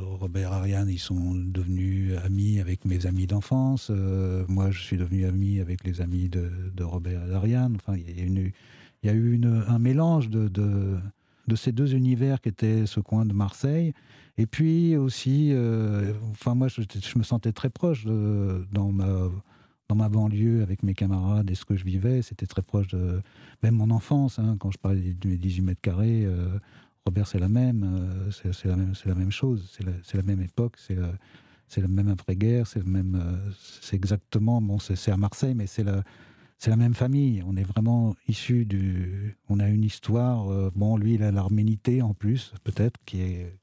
[0.04, 3.88] Robert et Ariane, ils sont devenus amis ami avec mes amis d'enfance.
[3.90, 7.76] euh, moi, je suis devenu ami avec les amis de, de Robert et d'Ariane.
[7.76, 8.50] Enfin, il y a, une-
[9.02, 10.96] il y a eu une- un mélange de, de,
[11.46, 13.92] de ces deux univers qui étaient ce coin de Marseille.
[14.38, 16.80] Et puis aussi, euh, enfin, moi, je,
[17.18, 19.28] me sentais très proche de- dans ma
[19.88, 23.20] dans ma banlieue avec mes camarades et ce que je vivais, c'était très proche de
[23.64, 24.38] même mon enfance.
[24.38, 26.60] hein, quand je parlais de mes 18 mètres carrés, euh,
[27.04, 30.40] Robert, c'est la même, euh, c'est la même, c'est la même chose, c'est la, même
[30.42, 33.20] époque, c'est la, même après-guerre, c'est le même,
[33.80, 36.04] c'est exactement, bon, c'est à Marseille, mais c'est la,
[36.60, 37.42] c'est la même famille.
[37.46, 40.48] On est vraiment issus du, on a une histoire.
[40.52, 43.56] euh, bon, lui, il a l'arménité en plus, peut-être, qui est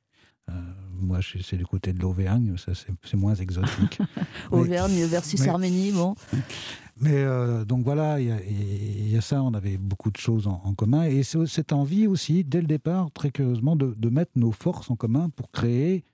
[0.50, 0.54] euh,
[1.00, 4.00] moi, c'est du côté de l'Auvergne, ça c'est moins exotique.
[4.52, 6.16] Mais- Auvergne versus mais- Arménie, bon.
[7.02, 10.16] mais euh, donc voilà, il y, a- il y a ça, on avait beaucoup de
[10.18, 11.04] choses en, en commun.
[11.04, 14.96] Et cette envie aussi, dès le départ, très curieusement, de, de mettre nos forces en
[14.96, 16.06] commun pour créer,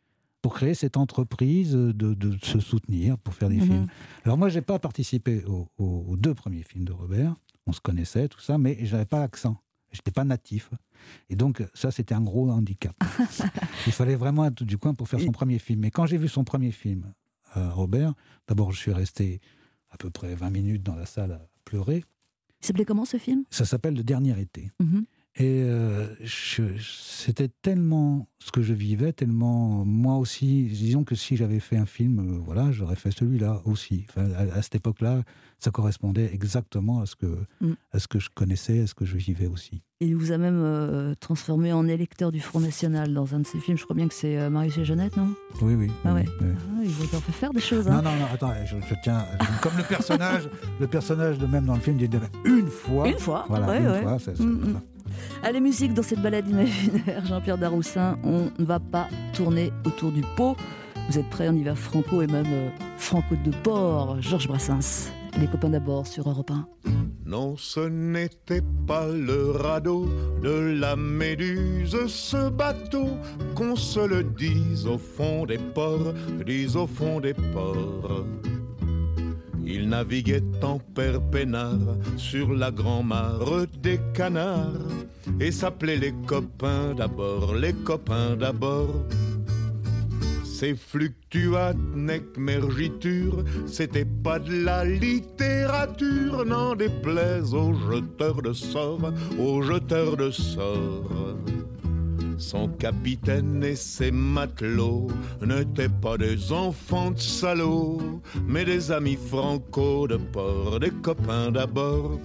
[0.44, 3.64] pour créer cette entreprise, de, de se soutenir, pour faire des Mhm.
[3.66, 3.88] films.
[4.26, 7.34] Alors moi, j'ai pas participé aux, aux- aux deux premiers films de Robert.
[7.66, 9.56] On se connaissait, tout ça, mais j'avais pas l'accent.
[9.94, 10.70] J'étais pas natif.
[11.30, 12.94] Et donc, ça, c'était un gros handicap.
[13.88, 15.80] Il fallait vraiment être du coin pour faire son premier film.
[15.80, 17.14] Mais quand j'ai vu son premier film,
[17.56, 18.14] euh, Robert,
[18.48, 19.40] d'abord, je suis resté
[19.92, 22.04] à peu près 20 minutes dans la salle à pleurer.
[22.62, 23.44] Il s'appelait comment ce film?
[23.50, 24.72] Ça s'appelle Le Dernier été.
[24.82, 25.06] Mhm.
[25.36, 30.66] Et euh, c'était tellement ce que je vivais, tellement moi aussi.
[30.66, 34.06] Disons que si j'avais fait un film, euh, voilà, j'aurais fait celui-là aussi.
[34.10, 35.24] Enfin, à, à cette époque-là,
[35.58, 37.26] ça correspondait exactement à ce que
[37.62, 37.72] Mm.
[37.94, 39.82] à ce que je connaissais, à ce que je vivais aussi.
[40.02, 43.60] Il vous a même euh, transformé en électeur du Front National dans un de ses
[43.60, 43.78] films.
[43.78, 45.34] Je crois bien que c'est Marius et Jeannette, non?
[45.64, 45.90] Oui, oui.
[46.06, 46.28] Ah oui, ouais.
[46.42, 46.48] oui.
[46.60, 47.88] Ah, Il vous a fait faire des choses.
[47.88, 48.02] Non, Hein.
[48.04, 49.26] non, non, attends, je, je tiens.
[49.64, 50.48] Comme le personnage,
[50.80, 52.10] le personnage de même dans le film dit
[52.46, 53.08] une fois.
[53.08, 54.02] Une fois, Voilà, ouais, une ouais.
[54.04, 54.20] fois.
[54.20, 54.36] c'est-
[55.44, 57.26] Allez, musique dans cette balade imaginaire.
[57.26, 60.56] Jean-Pierre Daroussin, on ne va pas tourner autour du pot.
[61.10, 64.22] Vous êtes prêts On y va franco et même euh, franco de bord.
[64.22, 65.12] Georges Brassens.
[65.40, 66.68] Les copains d'abord sur Europe 1.
[67.26, 70.08] Non, ce n'était pas le radeau
[70.44, 73.08] de la méduse, ce bateau,
[73.56, 76.14] qu'on se le dise au fond des ports,
[76.46, 78.26] dise au fond des ports.
[79.94, 81.20] Naviguait en père
[82.18, 84.90] sur la grand-mare des canards
[85.40, 89.06] et s'appelait les copains d'abord, les copains d'abord.
[90.44, 99.14] Ces fluctuates nec mergiture, c'était pas de la littérature, n'en déplaise aux jeteurs de sorts,
[99.40, 101.38] aux jeteurs de sorts.
[102.44, 105.08] Son capitaine et ses matelots
[105.42, 112.20] n'étaient pas des enfants de salauds, mais des amis franco de port, des copains d'abord.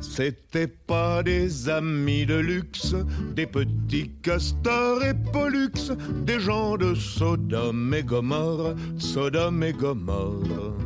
[0.00, 2.94] C'était pas des amis de luxe,
[3.34, 5.90] des petits castors et pollux,
[6.24, 10.85] des gens de Sodome et Gomorre, Sodome et Gomorre.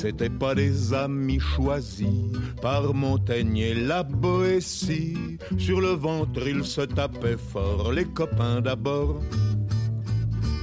[0.00, 2.30] C'était pas des amis choisis
[2.62, 5.38] par Montaigne et la Boétie.
[5.58, 9.20] Sur le ventre, ils se tapaient fort, les copains d'abord.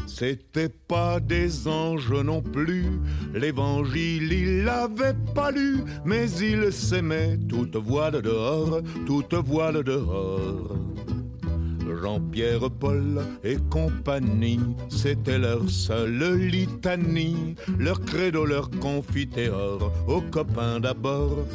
[0.08, 2.86] C'était pas des anges non plus,
[3.34, 10.78] l'évangile il l'avait pas lu, mais il s'aimait toute voile dehors, toute voile dehors.
[12.02, 14.60] Jean-Pierre Paul et compagnie,
[14.90, 21.46] c'était leur seule litanie, leur credo, leur confiteor, aux copains d'abord.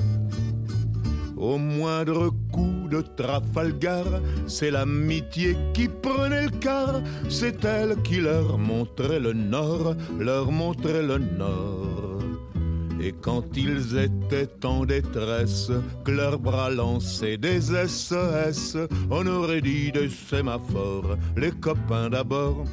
[1.37, 4.05] Au moindre coup de Trafalgar,
[4.47, 7.01] c'est l'amitié qui prenait le quart,
[7.31, 12.10] c'est elle qui leur montrait le nord, leur montrait le nord.
[13.03, 15.73] Et quand ils étaient en détresse,
[16.05, 18.77] que leurs bras lançaient des SES,
[19.11, 22.65] on aurait dit des sémaphores, les copains d'abord.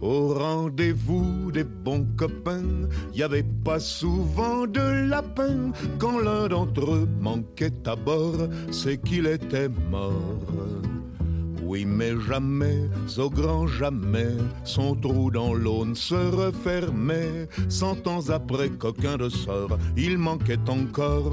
[0.00, 5.72] Au rendez-vous des bons copains, y avait pas souvent de lapin.
[5.98, 10.40] Quand l'un d'entre eux manquait à bord, c'est qu'il était mort.
[11.70, 17.46] Oui, mais jamais, au grand jamais, son trou dans l'aune se refermait.
[17.68, 21.30] Cent ans après qu'aucun de sort, il manquait encore.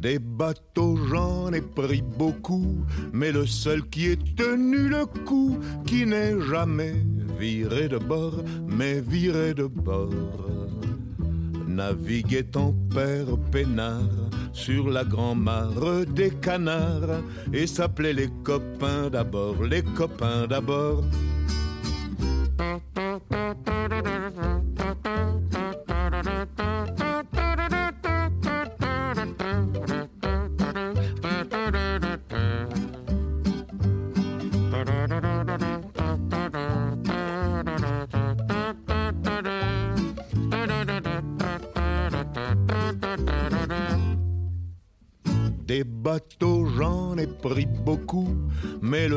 [0.00, 5.56] Des bateaux, j'en ai pris beaucoup, mais le seul qui ait tenu le coup,
[5.86, 6.96] qui n'est jamais
[7.38, 10.10] viré de bord, mais viré de bord.
[11.72, 14.00] Naviguait en père peinard
[14.52, 21.02] sur la grand-mare des canards et s'appelait les copains d'abord, les copains d'abord.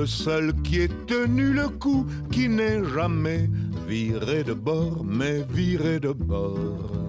[0.06, 3.50] Seul qui ait tenu le coup, qui n'est jamais
[3.88, 7.06] viré de bord, mais viré de bord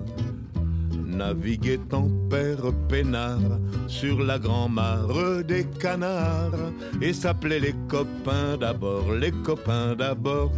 [1.17, 9.33] naviguait en père peinard sur la grand-mare des canards et s'appelait les copains d'abord, les
[9.33, 10.53] copains d'abord.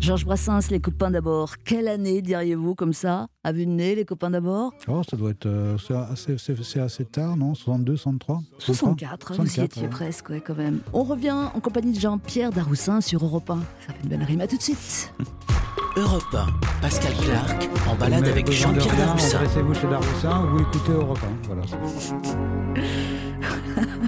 [0.00, 1.56] Georges Brassens, les copains d'abord.
[1.64, 4.72] Quelle année diriez-vous comme ça À vue de nez, les copains d'abord?
[4.88, 5.44] Oh, ça doit être.
[5.46, 7.54] euh, c'est assez, c'est- assez tard, non?
[7.54, 9.88] 62, 63 64, vous y 64, étiez ouais.
[9.88, 10.80] presque, ouais, quand même.
[10.94, 13.58] On revient en compagnie de Jean-Pierre Daroussin sur Europe 1.
[13.86, 15.12] Ça fait une belle rime, à tout de suite.
[15.96, 16.46] Europe 1,
[16.80, 19.38] Pascal Clark en balade avec Jean-Pierre Daroussin.
[19.40, 21.46] Adressez-vous chez Daroussin ou écoutez Europe 1.
[21.46, 21.62] Voilà.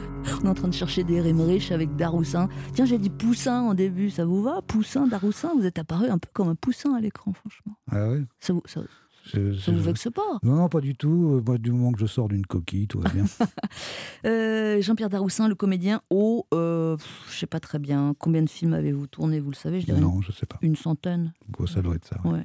[0.43, 2.49] On est en train de chercher des rimes riches avec Daroussin.
[2.75, 6.19] Tiens, j'ai dit Poussin en début, ça vous va Poussin, Daroussin, vous êtes apparu un
[6.19, 7.75] peu comme un poussin à l'écran, franchement.
[7.91, 8.23] Ah ouais?
[8.41, 8.81] Ça vous, ça,
[9.25, 10.39] Je- ça je- vous vexe pas?
[10.43, 11.35] Non, non, pas du tout.
[11.37, 13.25] Euh, Moi, du moment que je sors d'une coquille, tout va bien.
[14.27, 18.49] Euh, Jean-Pierre Daroussin, le comédien, au, euh, pff, je sais pas très bien, combien de
[18.51, 20.59] films avez-vous tourné, vous le savez Je dirais non, je sais pas.
[20.63, 21.33] une, une centaine.
[21.49, 22.21] Bon, ça doit être ça.
[22.25, 22.33] ouais.
[22.33, 22.45] Ouais.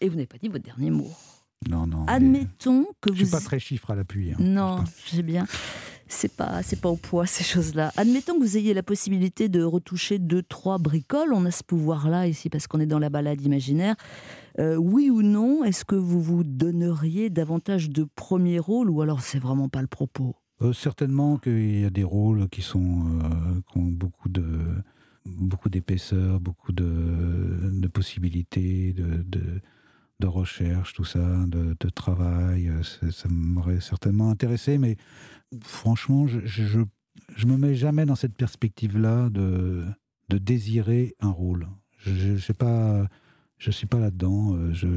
[0.00, 1.08] Et vous n'avez pas dit votre dernier mot.
[1.68, 2.04] Non, non.
[2.06, 3.24] Admettons que Je vous...
[3.26, 4.32] suis pas très chiffre à l'appui.
[4.32, 4.36] hein.
[4.38, 5.44] Non, je sais bien.
[6.08, 7.92] C'est pas, c'est pas au poids ces choses-là.
[7.96, 11.32] Admettons que vous ayez la possibilité de retoucher deux, trois bricoles.
[11.32, 13.94] On a ce pouvoir-là ici parce qu'on est dans la balade imaginaire.
[14.58, 19.20] Euh, oui ou non, est-ce que vous vous donneriez davantage de premiers rôles ou alors
[19.20, 20.34] c'est vraiment pas le propos?
[20.62, 24.44] Euh, certainement qu'il y a des rôles qui sont euh, qui ont beaucoup de
[25.26, 29.60] beaucoup d'épaisseur, beaucoup de, de possibilités, de, de,
[30.20, 32.68] de recherche, tout ça, de, de travail.
[32.68, 34.96] Euh, Ça m'aurait certainement intéressé, mais
[35.62, 36.80] franchement, je, je,
[37.36, 39.84] je, me mets jamais dans cette perspective-là de,
[40.28, 41.68] de désirer un rôle.
[41.98, 43.06] Je, je, je sais pas,
[43.58, 44.54] je suis pas là-dedans.
[44.56, 44.88] euh, Je,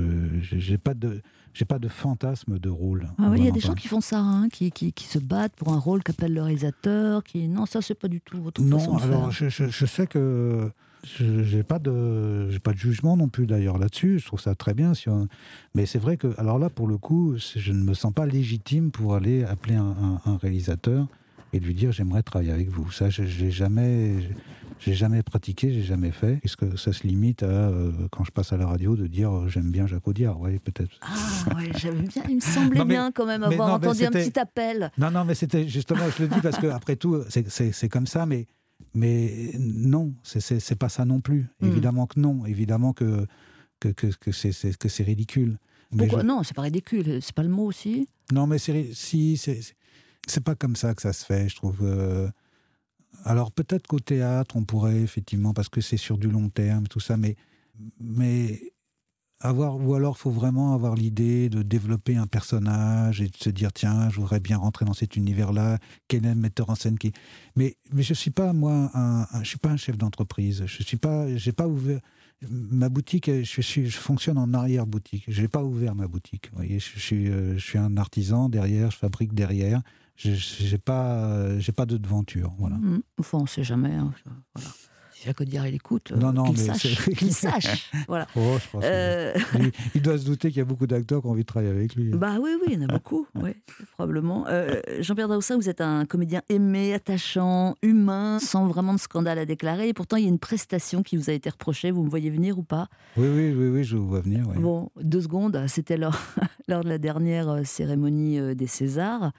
[0.42, 1.22] j'ai pas de,
[1.54, 3.08] j'ai pas de fantasme de rôle.
[3.20, 5.20] Ah oui, Il y a des gens qui font ça, hein, qui, qui, qui se
[5.20, 7.24] battent pour un rôle qu'appelle le réalisateur.
[7.24, 7.48] Qui...
[7.48, 9.50] Non, ça, c'est pas du tout votre façon Non, de alors faire.
[9.50, 10.72] je, je, je sais que
[11.04, 14.20] je j'ai pas de j'ai pas de jugement non plus d'ailleurs là-dessus.
[14.20, 14.94] Je trouve ça très bien.
[14.94, 15.28] Si on-
[15.76, 18.92] Mais c'est vrai que alors là pour le coup, je ne me sens pas légitime
[18.92, 19.96] pour aller appeler un,
[20.26, 21.08] un- un réalisateur
[21.54, 22.92] et lui dire j'aimerais travailler avec vous.
[22.92, 24.30] Ça, je j'ai jamais
[24.80, 26.40] j'ai jamais pratiqué, j'ai jamais fait.
[26.44, 29.32] Est-ce que ça se limite à euh, quand je passe à la radio de dire
[29.32, 30.40] euh, j'aime bien Jacques Audiard?
[30.40, 30.98] Oui, peut-être.
[31.02, 34.06] Ah ouais, j'avais bien, il me semblait Non, mais- bien quand même avoir non, entendu
[34.06, 34.92] un petit appel.
[34.98, 38.26] Non, non, mais c'était justement, je le dis parce que après tout, c'est comme ça,
[38.26, 38.48] mais,
[38.94, 41.48] mais non, c'est- pas ça non plus.
[41.62, 41.68] Mm.
[41.68, 43.26] Évidemment que non, évidemment que,
[43.80, 45.58] que, que, que c'est- ridicule.
[45.92, 48.08] Mais Pourquoi je- Non, c'est pas ridicule, c'est pas le mot aussi.
[48.32, 51.80] non, mais c'est si, c'est pas comme ça que ça se fait, je trouve.
[51.82, 52.30] euh.
[53.26, 57.00] Alors peut-être qu'au théâtre, on pourrait effectivement, parce que c'est sur du long terme, tout
[57.02, 57.36] ça, mais,
[58.00, 58.62] mais
[59.42, 63.74] avoir, ou alors faut vraiment avoir l'idée de développer un personnage et de se dire
[63.74, 65.80] tiens, je voudrais bien rentrer dans cet univers-là.
[66.08, 67.12] Quel est le metteur en scène qui
[67.56, 68.92] Mais mais je suis pas moi,
[69.42, 70.64] je suis pas un chef d'entreprise.
[70.66, 72.00] Je suis pas, j'ai pas ouvert
[72.50, 73.30] ma boutique.
[73.30, 75.26] Je suis, je fonctionne en arrière boutique.
[75.28, 76.50] J'ai pas ouvert ma boutique.
[76.52, 78.92] Vous voyez, je, suis, euh, je suis un artisan derrière.
[78.92, 79.82] Je fabrique derrière.
[80.16, 82.54] J'ai pas, j'ai pas de devanture.
[82.60, 82.76] Voilà.
[82.78, 83.02] Mm.
[83.20, 83.94] Enfin, on sait jamais.
[83.94, 84.14] hein.
[84.56, 84.70] Voilà.
[85.22, 87.06] Si Jacques Audiard, il écoute, euh, Non, non, qu'il mais sache.
[87.18, 87.92] Qu'il sache.
[88.08, 88.26] voilà.
[88.36, 91.22] Oh, je pense que- Euh, il, il doit se douter qu'il y a beaucoup d'acteurs
[91.22, 92.10] qui ont envie de travailler avec lui.
[92.10, 93.52] bah oui, oui, il y en a beaucoup, oui,
[93.94, 94.48] probablement.
[94.48, 99.46] Euh, Jean-Pierre Daoussin, vous êtes un comédien aimé, attachant, humain, sans vraiment de scandale à
[99.46, 99.90] déclarer.
[99.90, 101.92] Et pourtant, il y a une prestation qui vous a été reprochée.
[101.92, 102.88] Vous me voyez venir ou pas?
[103.16, 104.48] Oui, oui, oui, oui, je vous vois venir.
[104.58, 105.62] Bon, deux secondes.
[105.68, 106.20] C'était lors,
[106.68, 109.34] lors de la dernière cérémonie des Césars.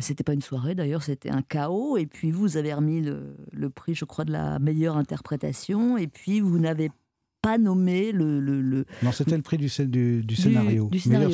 [0.00, 1.96] C'était pas une soirée d'ailleurs, c'était un chaos.
[1.96, 5.15] Et puis vous avez remis le, le prix, je crois, de la meilleure interprétation.
[5.98, 6.90] Et puis vous n'avez
[7.42, 10.88] pas nommé le, le, le- Non, c'était le prix du, scé- du, du scénario.
[10.90, 11.28] du scénario.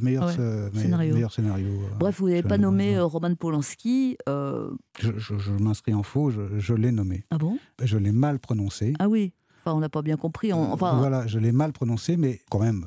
[0.00, 1.14] Meilleur, Ouais, euh, scénario.
[1.14, 1.66] meilleur scénario.
[1.66, 4.16] euh, Bref, vous n'avez pas nommé euh, Roman Polanski.
[4.28, 4.70] euh,
[5.00, 7.24] Je, je- je m'inscris en faux, je, je l'ai nommé.
[7.30, 7.58] Ah bon?
[7.82, 8.92] Je l'ai mal prononcé.
[9.00, 9.32] Ah oui.
[9.64, 10.52] Enfin, on n'a pas bien compris.
[10.52, 12.86] On- enfin, Voilà, je l'ai mal prononcé, mais quand même,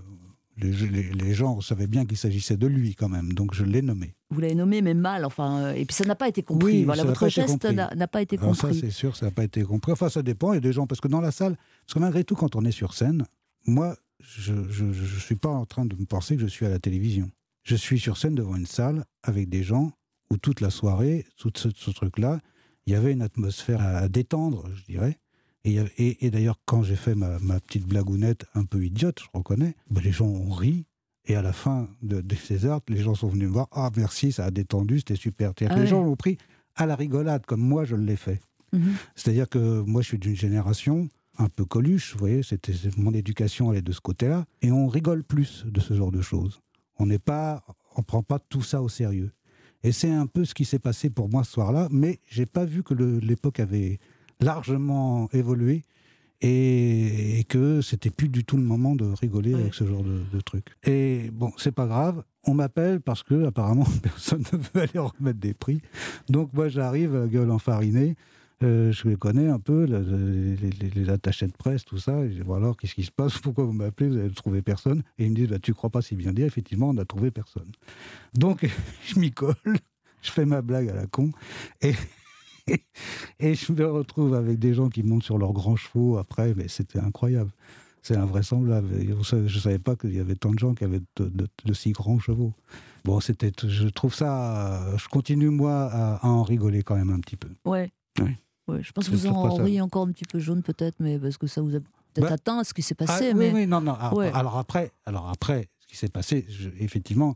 [0.62, 3.82] les, les- les gens savaient bien qu'il s'agissait de lui quand même, donc je l'ai
[3.82, 4.14] nommé.
[4.30, 5.26] vous l'avez nommé, mais mal.
[5.26, 6.66] Enfin, euh, et puis ça n'a pas été compris.
[6.80, 8.80] Oui, voilà, ça votre geste n'a pas été Alors ça, compris.
[8.80, 9.92] c'est sûr, ça n'a pas été compris.
[9.92, 10.54] Enfin, ça dépend.
[10.54, 11.56] Il y a des gens, parce que dans la salle,
[11.86, 13.26] parce que malgré tout, quand on est sur scène,
[13.66, 16.80] moi, je ne suis pas en train de me penser que je suis à la
[16.80, 17.32] télévision.
[17.64, 19.92] Je suis sur scène devant une salle avec des gens
[20.32, 22.40] où toute la soirée, tout ce, ce truc-là,
[22.86, 25.18] il y avait une atmosphère à détendre, je dirais.
[25.66, 29.20] Et, avait- et- et d'ailleurs, quand j'ai fait ma, ma petite blagounette un peu idiote,
[29.20, 30.86] je reconnais, ben, les gens ont ri.
[31.26, 33.68] Et à la fin de, de ces arts, les gens sont venus me voir.
[33.72, 35.52] Ah, merci, ça a détendu, c'était super.
[35.70, 36.38] Ah les gens l'ont pris
[36.76, 38.40] à la rigolade, comme moi je l'ai fait.
[38.74, 38.94] Mhm.
[39.16, 41.08] C'est-à-dire que moi, je suis d'une génération
[41.38, 44.88] un peu coluche, vous voyez, c'était mon éducation elle est de ce côté-là, et on
[44.88, 46.62] rigole plus de ce genre de choses.
[46.98, 47.64] On n'est pas,
[47.96, 49.32] on prend pas tout ça au sérieux.
[49.84, 52.66] Et c'est un peu ce qui s'est passé pour moi ce soir-là, mais j'ai pas
[52.66, 54.00] vu que l'époque avait
[54.40, 55.84] largement évolué
[56.42, 59.62] et, et que c'était plus du tout le moment de rigoler Ouais.
[59.62, 60.66] avec ce genre de, de truc.
[60.86, 62.24] Et bon, c'est pas grave.
[62.46, 65.82] On m'appelle parce que apparemment personne ne veut aller remettre des prix.
[66.30, 68.16] Donc moi j'arrive, gueule enfarinée.
[68.62, 72.20] Euh, je les connais un peu, les, les- les attachés de presse, tout ça.
[72.26, 73.38] Et je dis, bon alors, qu'est-ce qui se passe?
[73.38, 74.10] Pourquoi vous m'appelez?
[74.10, 75.02] Vous avez trouvé personne?
[75.18, 77.32] Et ils me disent, bah, tu crois pas si bien dire Effectivement, on n'a trouvé
[77.32, 77.72] personne.
[78.34, 78.68] Donc,
[79.08, 79.56] je m'y colle,
[80.22, 81.32] je fais ma blague à la con,
[81.82, 81.94] et,
[83.40, 86.68] et je me retrouve avec des gens qui montent sur leurs grands chevaux après, mais
[86.68, 87.52] c'était incroyable.
[88.02, 88.88] C'est invraisemblable.
[89.24, 91.74] Je ne savais pas qu'il y avait tant de gens qui avaient de, de- de
[91.74, 92.54] si grands chevaux.
[93.04, 94.96] Bon, c'était, je trouve ça.
[94.98, 97.50] Je continue, moi, à, à en rigoler quand même un petit peu.
[97.66, 97.92] Ouais.
[98.22, 98.32] Oui.
[98.70, 101.38] Ouais, je pense que vous en riez encore un petit peu jaune, peut-être, mais parce
[101.38, 103.30] que ça vous a peut-être Bah, atteint ce qui s'est passé.
[103.32, 103.48] Ah, mais...
[103.52, 103.94] Oui, oui, non, non.
[103.96, 104.32] Alors, Ouais.
[104.34, 107.36] alors après, alors après, ce qui s'est passé, je- effectivement,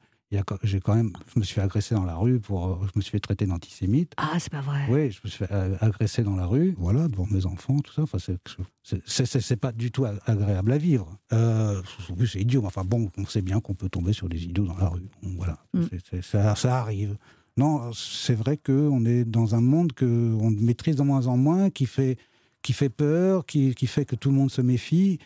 [0.64, 3.02] j'ai quand même, je me suis fait agresser dans la rue pour, euh, je me
[3.02, 4.14] suis fait traiter d'antisémite.
[4.18, 4.86] Ah, c'est pas vrai.
[4.90, 7.94] Oui, je me suis fait euh, agresser dans la rue, voilà, devant mes enfants, tout
[7.94, 8.04] ça.
[8.04, 8.18] Enfin,
[8.84, 11.18] c'est, pas du tout agréable à vivre.
[11.32, 11.82] Euh,
[12.26, 12.62] c'est idiot.
[12.62, 15.08] mais Enfin bon, on sait bien qu'on peut tomber sur des idiots dans la rue.
[15.22, 16.22] Bon, voilà, Mm.
[16.22, 17.18] Ça, ça arrive.
[17.58, 21.70] Non, c'est vrai qu'on est dans un monde que on maîtrise de moins en moins,
[21.70, 22.18] qui fait,
[22.62, 25.20] qui fait peur, qui, qui fait que tout le monde se méfie.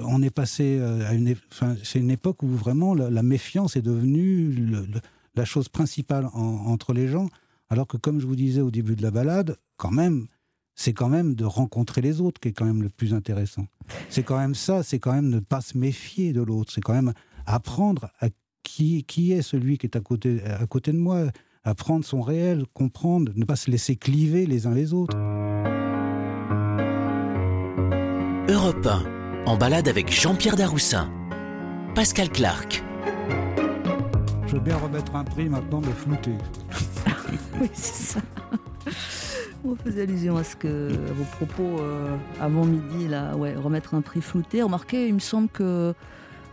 [0.00, 1.34] On est passé euh, à une,
[1.82, 4.54] c'est une époque où vraiment la, méfiance est devenue
[5.34, 7.28] la chose principale en- entre les gens.
[7.70, 10.26] Alors que, comme je vous disais au début de la balade, quand même,
[10.74, 13.66] c'est quand même de rencontrer les autres qui est quand même le plus intéressant.
[14.10, 16.70] C'est quand même ça, c'est quand même ne pas se méfier de l'autre.
[16.72, 17.12] C'est quand même
[17.46, 18.28] apprendre à
[18.62, 21.30] qui, qui est celui qui est à côté, à côté de moi,
[21.64, 25.16] apprendre son réel, comprendre, ne pas se laisser cliver les uns les autres.
[28.48, 29.02] Europe 1,
[29.46, 31.08] en balade avec Jean-Pierre Daroussin.
[31.94, 32.82] Pascal Clark.
[34.46, 36.32] Je veux bien remettre un prix maintenant, mais flouté.
[37.58, 38.20] Oui, c'est ça.
[39.64, 43.94] On faisait allusion à ce que à vos propos euh, avant midi, là, ouais, remettre
[43.94, 44.62] un prix flouté.
[44.62, 45.92] Remarquez, il me semble que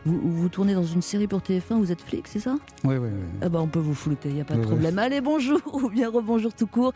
[0.06, 2.58] vous, vous tournez dans une série pour TF1, vous êtes flic, c'est ça?
[2.84, 3.40] Oui, oui, oui.
[3.42, 5.00] Eh ben, on peut vous flouter, il n'y a pas de problème.
[5.00, 6.94] Allez, bonjour ou bien rebonjour tout court.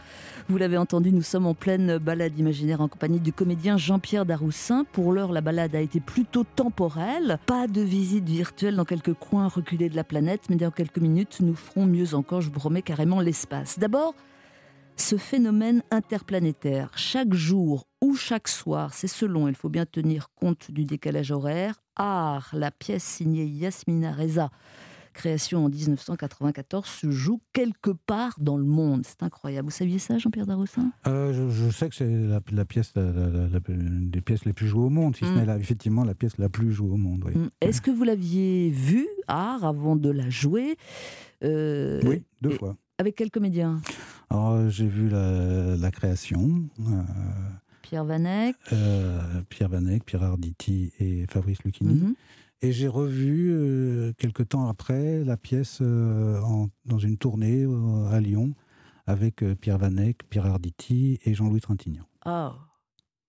[0.50, 4.86] Vous l'avez entendu, nous sommes en pleine balade imaginaire en compagnie du comédien Jean-Pierre Daroussin.
[4.92, 7.40] Pour l'heure, la balade a été plutôt temporelle.
[7.46, 11.38] Pas de visite virtuelle dans quelques coins reculés de la planète, mais dans quelques minutes,
[11.40, 13.80] nous ferons mieux encore, je vous promets, carrément l'espace.
[13.80, 14.16] D'abord,
[14.98, 20.72] ce phénomène interplanétaire, chaque jour ou chaque soir, c'est selon, il faut bien tenir compte
[20.72, 21.82] du décalage horaire.
[21.96, 24.52] Art, la pièce signée Yasmina Reza,
[25.14, 29.04] création en 1994, se joue quelque part dans le monde.
[29.04, 29.70] C'est incroyable.
[29.70, 33.02] Vous saviez ça, Jean-Pierre Daroussin Euh, je, je sais que c'est la, la pièce, la,
[33.70, 35.46] une des pièces les plus jouées au monde, si ce Mm.
[35.46, 37.24] n'est effectivement la pièce la plus jouée au monde.
[37.26, 37.50] Oui, Mm.
[37.62, 40.78] Est-ce que vous l'aviez vue, Art, avant de la jouer?
[41.44, 42.76] Euh, Oui, deux et- fois.
[43.00, 43.80] Avec quel comédien?
[44.30, 47.02] Alors, euh, j'ai vu la, la création, euh,
[47.88, 51.94] Pierre Vanek euh, Pierre Vanek, Pierre Arditi et Fabrice Lucchini.
[52.02, 52.16] Mhm.
[52.62, 58.08] Et j'ai revu, euh, quelque temps après, la pièce euh, en- dans une tournée euh,
[58.12, 58.54] à Lyon
[59.06, 62.08] avec euh, Pierre Vanek, Pierre Arditi et Jean-Louis Trintignant.
[62.26, 62.56] Ah,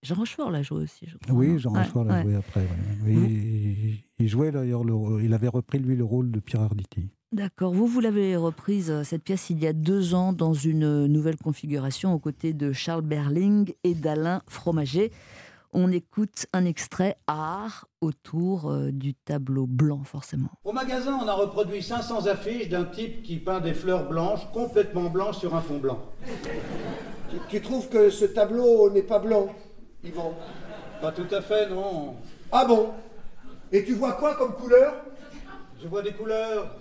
[0.02, 1.34] Jean Rochefort l'a joué aussi, je crois.
[1.34, 2.22] Oui, Jean Ouais, Rochefort l'a ouais.
[2.22, 2.60] joué après.
[2.60, 3.14] ouais.
[3.14, 7.10] Vous- il, il jouait d'ailleurs, le- il avait repris lui le rôle de Pierre Arditi.
[7.32, 7.74] D'accord.
[7.74, 11.08] Vous, vous l'avez reprise, euh, cette pièce, il y a deux ans, dans une euh,
[11.08, 15.12] nouvelle configuration, aux côtés de Charles Berling et d'Alain Fromager.
[15.74, 20.48] On écoute un extrait art autour euh, du tableau blanc, forcément.
[20.64, 25.10] Au magasin, on a reproduit 500 affiches d'un type qui peint des fleurs blanches, complètement
[25.10, 25.98] blanches sur un fond blanc.
[27.30, 29.48] Tu, tu trouves que ce tableau n'est pas blanc,
[30.02, 30.32] Yvan?
[31.02, 32.14] Pas tout à fait, non.
[32.50, 32.88] Ah bon?
[33.70, 34.94] Et tu vois quoi comme couleur?
[35.82, 36.74] Je vois des couleurs.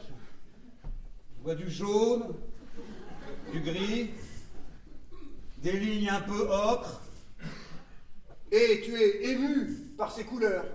[1.55, 2.23] Du jaune,
[3.53, 4.09] du gris,
[5.63, 7.01] des lignes un peu ocre.
[8.51, 9.67] Et tu es ému
[9.97, 10.65] par ces couleurs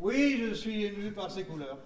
[0.00, 1.78] Oui, je suis ému par ces couleurs.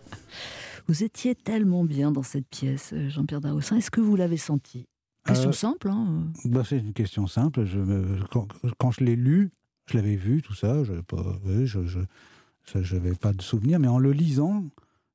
[0.86, 3.76] Vous étiez tellement bien dans cette pièce, euh, Jean-Pierre Daroussin.
[3.76, 4.86] Est-ce que vous l'avez senti?
[5.26, 7.66] Question Euh, simple, hein Bah, c'est une question simple.
[7.66, 8.48] Je me- quand,
[8.78, 9.50] quand je l'ai lu,
[9.86, 13.88] je l'avais vu, tout ça, je pas, oui, je je n'avais pas de souvenir, mais
[13.88, 14.64] en le lisant,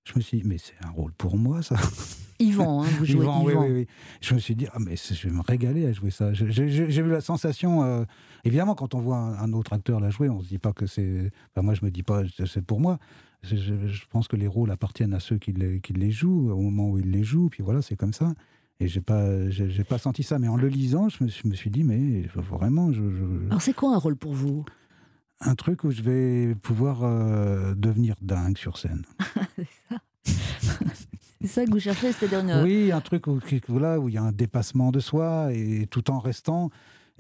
[0.04, 1.76] je me suis dit, mais c'est un rôle pour moi, ça.
[2.40, 3.62] Yvan, hein, vous jouez Yvan, Yvan.
[3.62, 3.88] oui, oui, oui.
[4.22, 6.34] Je me suis dit, ah, mais je vais me régaler à jouer ça.
[6.34, 6.66] J'ai
[7.00, 8.04] eu la sensation, euh,
[8.44, 10.86] évidemment, quand on voit un, un autre acteur la jouer, on se dit pas que
[10.86, 11.32] c'est.
[11.52, 13.00] Enfin, moi, je me dis pas, que c'est pour moi.
[13.44, 13.74] Je,
[14.10, 16.98] pense que les rôles appartiennent à ceux qui les, qui les jouent, au moment où
[17.00, 18.34] ils les jouent, puis voilà, c'est comme ça.
[18.80, 20.40] Et j'ai pas, j'ai pas senti ça.
[20.40, 23.46] Mais en le lisant, je me, suis- je me suis dit, mais vraiment, je, je-
[23.48, 24.66] Alors c'est quoi un rôle pour vous?
[25.46, 29.04] Un truc où je vais pouvoir euh, devenir dingue sur scène.
[31.42, 32.64] C'est ça que vous cherchez, c'est-à-dire une...
[32.64, 36.10] Oui, un truc où, voilà, où il y a un dépassement de soi et tout
[36.10, 36.70] en restant,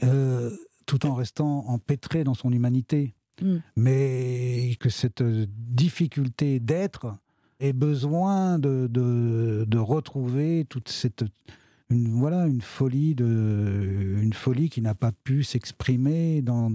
[0.03, 0.49] euh,
[0.86, 3.15] tout en restant empêtré dans son humanité.
[3.41, 3.57] Mm.
[3.76, 7.17] Mais que cette difficulté d'être
[7.59, 11.26] ait besoin de, de, de retrouver toute cette
[11.89, 16.71] une, voilà une folie de une folie qui n'a pas pu s'exprimer dans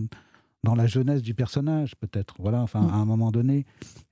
[0.65, 2.89] dans la jeunesse du personnage peut-être voilà enfin Mm.
[2.91, 3.65] à un moment donné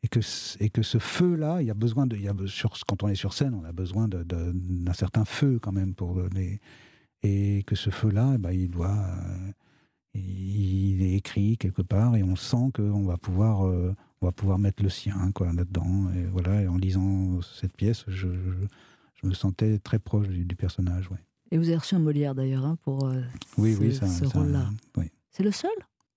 [0.03, 0.21] et que
[0.61, 3.03] et que ce feu là il y a besoin de il y a sur quand
[3.03, 6.21] on est sur scène on a besoin de- de- d'un certain feu quand même pour
[6.35, 6.61] les
[7.23, 9.51] et que ce feu là il doit euh,
[10.15, 14.59] il est écrit quelque part et on sent qu'on va pouvoir euh, on va pouvoir
[14.59, 18.51] mettre le sien quoi là-dedans et voilà et en lisant cette pièce je, je,
[19.23, 21.19] je me sentais très proche du, du personnage ouais.
[21.53, 23.21] Et vous avez reçu un Molière d'ailleurs hein, pour euh,
[23.57, 24.69] oui ce, oui ça, ce ça- rôle-là.
[24.97, 25.11] oui.
[25.31, 25.71] C'est le seul?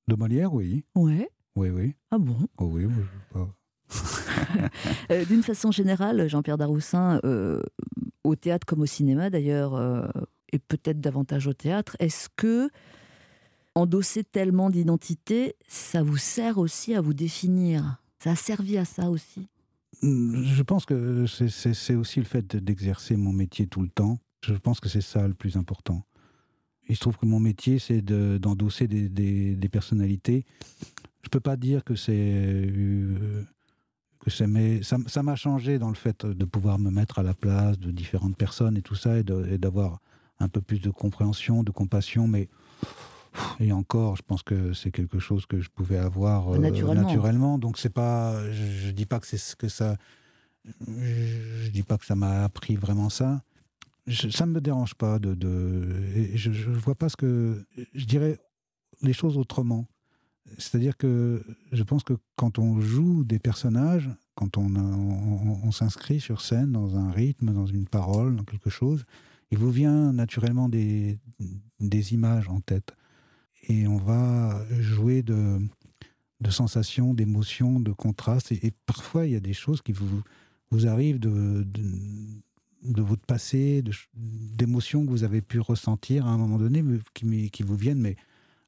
[0.10, 1.30] De Molière oui Ouais.
[1.56, 2.36] oui oui Ah bon?
[2.58, 3.42] Oh, oui, oui,
[5.12, 7.62] Euh, D'une façon générale, Jean-Pierre Daroussin, euh,
[8.24, 10.08] au théâtre comme au cinéma d'ailleurs, euh,
[10.52, 12.70] et peut-être davantage au théâtre, est-ce que
[13.76, 18.02] endosser tellement d'identité, ça vous sert aussi à vous définir?
[18.20, 19.48] Ça a servi à ça aussi?
[20.02, 24.20] Mm, Je pense que c'est- aussi le fait de- d'exercer mon métier tout le temps.
[24.46, 26.04] Je pense que c'est ça le plus important.
[26.90, 30.46] Il se trouve que mon métier, c'est de- d'endosser des, des- des personnalités.
[31.24, 33.44] Je peux pas dire que c'est euh,
[34.20, 34.48] que ça
[35.24, 38.76] m'a changé dans le fait de pouvoir me mettre à la place de différentes personnes
[38.78, 40.00] et tout ça et d'avoir
[40.40, 42.50] un peu plus de compréhension, de compassion, mais
[43.60, 47.02] et encore, je pense que c'est quelque chose que je pouvais avoir euh, Naturellement.
[47.04, 47.60] naturellement.
[47.60, 49.96] Donc c'est pas, je, je dis pas que c'est ce que ça,
[50.66, 53.42] je, je dis pas que ça m'a appris vraiment ça.
[54.10, 58.40] Ça ne me dérange pas de, de je, je vois pas ce que, je dirais
[59.02, 59.88] les choses autrement.
[60.58, 66.20] C'est-à-dire que je pense que quand on joue des personnages, quand on, on, on s'inscrit
[66.20, 69.06] sur scène dans un rythme, dans une parole, dans quelque chose,
[69.52, 71.20] il vous vient naturellement des,
[71.80, 72.96] des images en tête.
[73.68, 75.60] Et on va jouer de,
[76.42, 78.52] de sensations, d'émotions, de contrastes.
[78.52, 80.22] Et, parfois, il y a des choses qui vous,
[80.72, 81.66] vous arrivent de,
[82.84, 87.00] de votre passé, d'émotions que vous avez pu ressentir à un moment donné, mais
[87.50, 88.16] qui, vous viennent, mais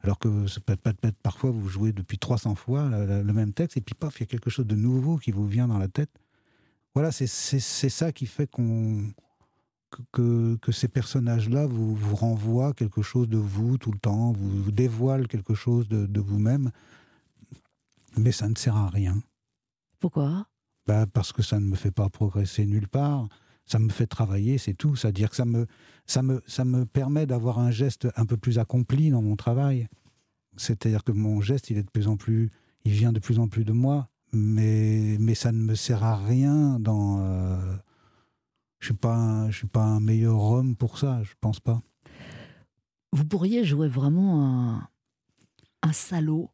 [0.02, 0.28] alors que
[1.24, 4.28] parfois vous jouez depuis 300 fois le même texte, et puis paf, il y a
[4.28, 6.12] quelque chose de nouveau qui vous vient dans la tête.
[6.94, 9.14] Voilà, c'est ça qui fait qu'on
[9.92, 14.32] que, que, que ces personnages-là vous, vous renvoient quelque chose de vous tout le temps,
[14.32, 16.72] vous, vous dévoilent quelque chose de, de vous-même,
[18.18, 19.22] mais ça ne sert à rien.
[20.00, 20.48] Pourquoi?
[20.88, 23.28] Bah, parce que ça ne me fait pas progresser nulle part.
[23.72, 24.98] Ça me fait travailler, c'est tout.
[24.98, 25.66] C'est-à-dire que ça me,
[26.06, 29.88] ça me, ça me permet d'avoir un geste un peu plus accompli dans mon travail.
[30.58, 32.52] C'est-à-dire que mon geste, il est de plus en plus,
[32.84, 36.18] il vient de plus en plus de moi, mais, mais ça ne me sert à
[36.18, 37.22] rien dans.
[37.24, 37.78] euh,
[38.80, 41.24] je suis pas, un- je suis pas un meilleur homme pour ça.
[41.24, 41.82] Je pense pas.
[43.14, 44.90] Vous pourriez jouer vraiment un,
[45.82, 46.50] un salaud,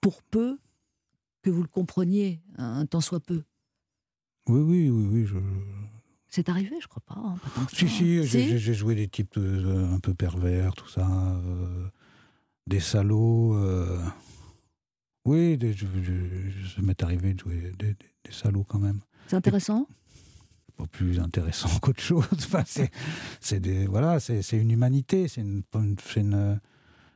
[0.00, 0.56] pour peu
[1.42, 3.42] que vous le compreniez, un tant soit peu.
[4.48, 5.26] Oui, oui, oui, oui.
[5.26, 5.36] Je...
[6.30, 7.14] C'est arrivé, je crois pas.
[7.16, 8.28] hein, pas tant que Si, ça.
[8.28, 11.06] si, j'ai- joué des types euh, un peu pervers, tout ça.
[11.10, 11.88] euh,
[12.66, 13.54] des salauds.
[13.56, 13.98] euh,
[15.26, 19.00] Oui, des, je, je- ça m'est arrivé de jouer des, des- des salauds quand même.
[19.26, 19.86] C'est intéressant
[20.76, 22.24] Pas plus intéressant qu'autre chose.
[22.32, 22.90] Enfin, c'est,
[23.40, 25.28] c'est des, voilà, c'est, c'est une humanité.
[25.28, 26.60] C'est une, une- c'est une-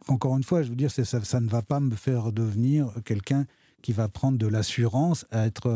[0.09, 2.93] Encore une fois, je veux dire, c'est- ça, ça ne va pas me faire devenir
[3.05, 3.47] quelqu'un
[3.81, 5.71] qui va prendre de l'assurance à être.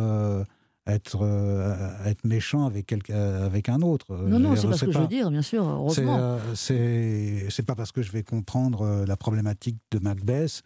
[0.89, 4.17] Euh, être, euh, être méchant avec, quelqu'un, avec un autre.
[4.17, 6.19] Non, non, c'est pas ce que je veux dire, bien sûr, heureusement.
[6.19, 10.63] euh, C'est pas parce que je vais comprendre euh, la problématique de Macbeth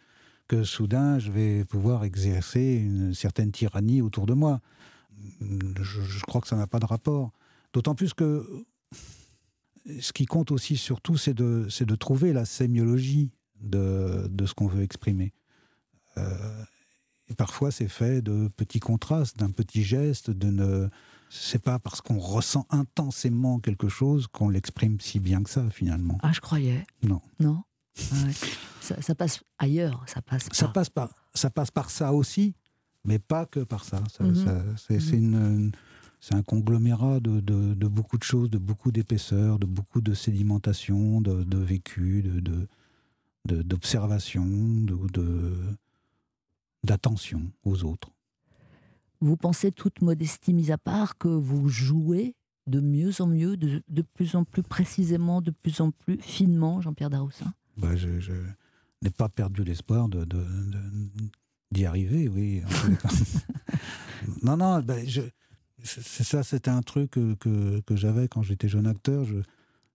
[0.47, 4.59] que soudain je vais pouvoir exercer une certaine tyrannie autour de moi.
[5.41, 7.31] Je, je crois que ça n'a pas de rapport.
[7.73, 8.45] D'autant plus que
[9.99, 14.67] ce qui compte aussi surtout, c'est de, de trouver la sémiologie de, de ce qu'on
[14.67, 15.33] veut exprimer.
[16.17, 16.63] Euh,
[17.29, 20.89] et parfois, c'est fait de petits contrastes, d'un petit geste, de ne.
[21.29, 26.19] C'est pas parce qu'on ressent intensément quelque chose qu'on l'exprime si bien que ça, finalement.
[26.21, 26.85] Ah, je croyais.
[27.01, 27.21] Non.
[27.39, 27.63] Non?
[28.11, 28.33] Ah ouais.
[28.81, 30.73] ça, ça passe ailleurs, ça passe Ça pas.
[30.73, 32.53] passe par, ça passe par ça aussi,
[33.03, 34.03] mais pas que par ça.
[34.15, 34.35] Ça- Mhm.
[34.35, 35.71] ça- c'est c'est une- une-
[36.19, 40.13] c'est un conglomérat de, de- de beaucoup de choses, de beaucoup d'épaisseur, de beaucoup de
[40.13, 42.67] sédimentation, de, de vécu, de,
[43.63, 45.75] d'observation, de-
[46.83, 48.09] d'attention aux autres.
[49.21, 52.35] Vous pensez, toute modestie mise à part, que vous jouez
[52.67, 56.81] de mieux en mieux, de, de plus en plus précisément, de plus en plus finement,
[56.81, 58.33] Jean-Pierre Daroussin Bah, je, je
[59.01, 61.29] n'ai pas perdu l'espoir de, de- de-
[61.71, 62.61] d'y arriver, oui.
[64.43, 65.21] non, non, ben, je,
[65.83, 69.25] c'est ça, c'était un truc que, que, que j'avais quand j'étais jeune acteur.
[69.25, 69.37] Je,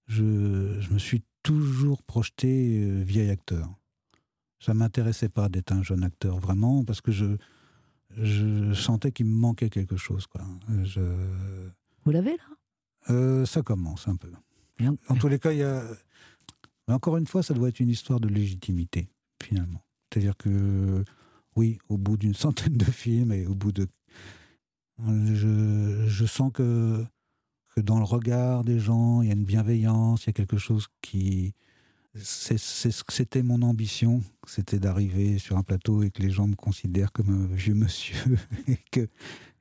[0.06, 3.68] je, je, me suis toujours projeté euh, vieil acteur.
[4.60, 7.36] Ça m'intéressait pas d'être un jeune acteur, vraiment, parce que je,
[8.16, 10.26] je sentais qu'il me manquait quelque chose.
[10.26, 10.42] Quoi.
[10.84, 11.00] Je...
[12.04, 12.44] Vous l'avez là?
[13.10, 14.30] Euh, Ça commence un peu.
[15.08, 15.82] En tous les cas, il y a.
[16.88, 19.08] Encore une fois, ça doit être une histoire de légitimité,
[19.42, 19.82] finalement.
[20.10, 21.04] C'est-à-dire que,
[21.56, 23.86] oui, au bout d'une centaine de films et au bout de.
[25.06, 27.04] Je, je sens que,
[27.74, 30.58] que dans le regard des gens, il y a une bienveillance, il y a quelque
[30.58, 31.54] chose qui.
[32.22, 37.30] C'était mon ambition, c'était d'arriver sur un plateau et que les gens me considèrent comme
[37.30, 38.38] un vieux monsieur
[38.68, 39.08] et que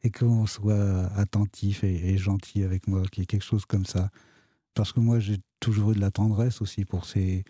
[0.03, 3.85] et qu'on soit attentif et, et, gentil avec moi, qu'il y ait quelque chose comme
[3.85, 4.09] ça.
[4.73, 7.43] Parce que moi, j'ai toujours eu de la tendresse aussi pour ces,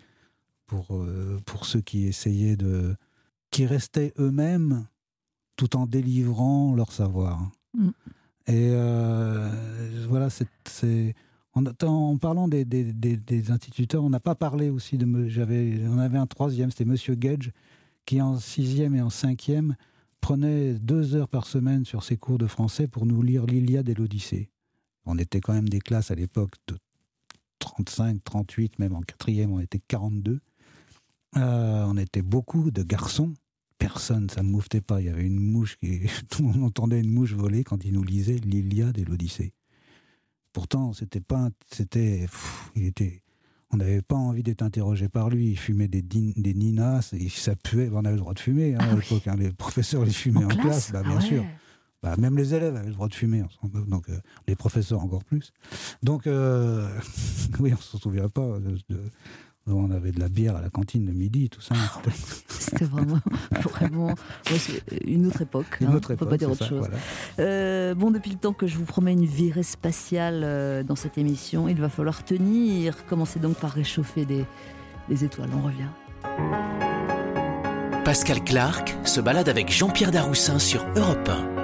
[0.66, 2.96] pour, euh, pour ceux qui essayaient de,
[3.50, 4.86] qui restaient eux-mêmes
[5.56, 7.50] tout en délivrant leur savoir.
[7.74, 7.88] Mm.
[8.46, 11.14] Et euh, voilà, c'est
[11.54, 15.28] en, parlant des, instituteurs, on n'a pas parlé aussi de.
[15.28, 17.52] J'avais, on avait un troisième, c'était Monsieur Gage,
[18.06, 19.76] qui en sixième et en cinquième
[20.20, 23.94] prenait deux heures par semaine sur ses cours de français pour nous lire l'Iliade et
[23.94, 24.50] l'Odyssée.
[25.06, 26.76] On était quand même des classes à l'époque de
[27.60, 30.40] 35, 38, même en quatrième, on était 42.
[31.36, 33.34] Euh, on était beaucoup de garçons.
[33.78, 35.00] Personne, ça ne mouvetait pas.
[35.00, 36.00] Il y avait une mouche qui.
[36.42, 39.52] Monde entendait une mouche voler quand il nous lisait l'Iliade et l'Odyssée.
[40.52, 41.48] Pourtant, c'était pas.
[41.70, 42.26] C'était.
[42.74, 43.22] Il était.
[43.70, 45.50] On n'avait pas envie d'être interrogé par lui.
[45.50, 47.90] Il fumait des, des ninas, et ça puait.
[47.92, 49.28] On avait le droit de fumer hein, ah à l'époque.
[49.28, 49.36] Hein.
[49.38, 51.44] Les professeurs les fumaient en, classe, bah, bien ah sûr.
[52.02, 53.42] Bah, même les élèves avaient le droit de fumer,
[53.88, 55.52] donc euh, les professeurs encore plus.
[56.02, 56.88] Donc, euh,
[57.58, 58.58] oui, on ne se souviendrait pas.
[58.88, 59.00] De,
[59.76, 61.74] on avait de la bière à la cantine de midi, tout ça.
[62.48, 63.18] C'était vraiment,
[63.62, 64.14] vraiment
[65.04, 65.78] une autre époque.
[65.80, 66.88] Une hein, autre époque, on peut pas dire autre chose.
[67.38, 71.68] Euh, bon, depuis le temps que je vous promets une virée spatiale dans cette émission,
[71.68, 73.06] il va falloir tenir.
[73.06, 74.44] Commencez donc par réchauffer des,
[75.08, 75.50] des étoiles.
[75.54, 75.88] On revient.
[78.04, 81.58] Pascal Clark se balade avec Jean-Pierre Daroussin sur Europe 1.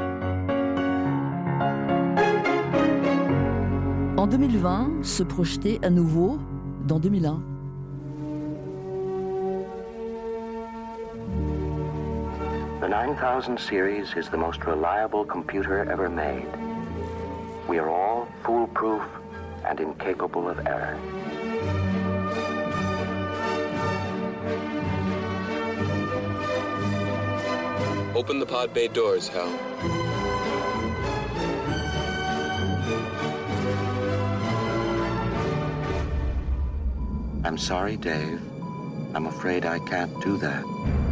[4.19, 6.39] En 2020, se projeter à nouveau
[6.87, 7.54] dans 2001.
[12.85, 16.47] The 9000 series is the most reliable computer ever made.
[17.67, 19.03] We are all foolproof
[19.65, 21.01] and incapable of error.
[28.15, 29.49] Open the pod bay doors, Hal.
[37.45, 38.43] I'm sorry, Dave.
[39.15, 41.04] I'm afraid I can't do that.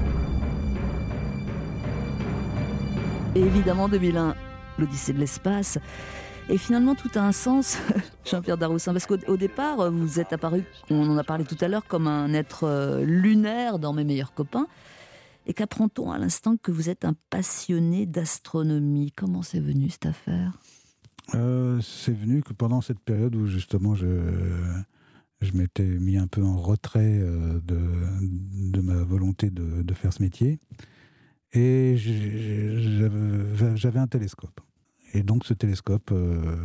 [3.35, 4.35] Et évidemment, 2001,
[4.79, 5.79] l'Odyssée de l'espace.
[6.51, 7.79] Et finalement, tout a un sens,
[8.27, 11.87] Jean-Pierre Daroussin, parce qu'au départ, vous êtes apparu, on en a parlé tout à l'heure,
[11.87, 14.67] comme un être euh, lunaire dans Mes meilleurs copains.
[15.47, 19.13] Et qu'apprend-on à l'instant que vous êtes un passionné d'astronomie?
[19.17, 20.59] Comment c'est venu cette affaire?
[21.35, 24.07] Euh, C'est venu que pendant cette période où justement je,
[25.41, 27.79] je m'étais mis un peu en retrait euh, de,
[28.71, 30.61] de ma volonté de, de, faire ce métier.
[31.53, 31.97] Et
[33.75, 34.61] j'avais un télescope.
[35.15, 36.57] Et donc ce télescope euh,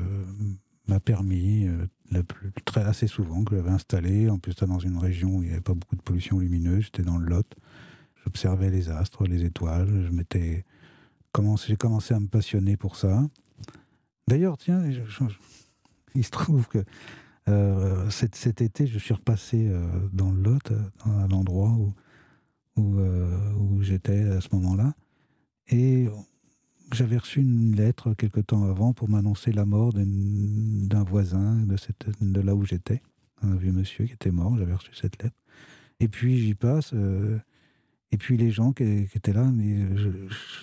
[0.88, 2.24] m'a permis, euh,
[2.64, 5.62] très, assez souvent, que j'avais installé, en plus dans une région où il n'y avait
[5.62, 7.46] pas beaucoup de pollution lumineuse, j'étais dans le Lot,
[8.24, 10.64] j'observais les astres, les étoiles, j'ai
[11.78, 13.28] commencé à me passionner pour ça.
[14.30, 14.82] D'ailleurs, tiens,
[16.16, 16.84] il se trouve que
[17.50, 19.70] euh, cet, cet, été, je suis repassé
[20.14, 20.72] dans le Lot,
[21.04, 21.94] à l'endroit où,
[22.78, 24.94] où, où j'étais à ce moment-là.
[25.70, 26.08] Et
[26.94, 32.08] j'avais reçu une lettre quelque temps avant pour m'annoncer la mort d'un voisin de, cette,
[32.22, 33.02] de là où j'étais,
[33.42, 34.58] un vieux monsieur qui était mort.
[34.58, 35.36] J'avais reçu cette lettre.
[36.00, 36.94] Et puis j'y passe.
[38.12, 39.80] et puis les gens qui, qui étaient là, mais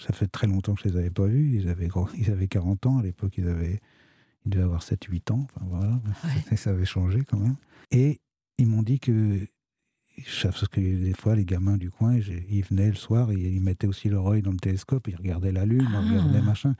[0.07, 1.59] ça fait très longtemps que je les avais pas vus.
[1.61, 3.35] Ils avaient, ils avaient 40 ans à l'époque.
[3.37, 3.81] Ils avaient
[4.45, 6.01] il devait avoir 7-8 ans, enfin voilà,
[6.57, 7.57] ça avait changé quand même.
[7.91, 8.21] Et
[8.59, 9.47] ils m'ont dit que,
[10.43, 13.87] parce que des fois, les gamins du coin, ils venaient le soir, et ils mettaient
[13.87, 16.47] aussi leur œil dans le télescope, ils regardaient la Lune, ils regardaient ah.
[16.47, 16.75] machin.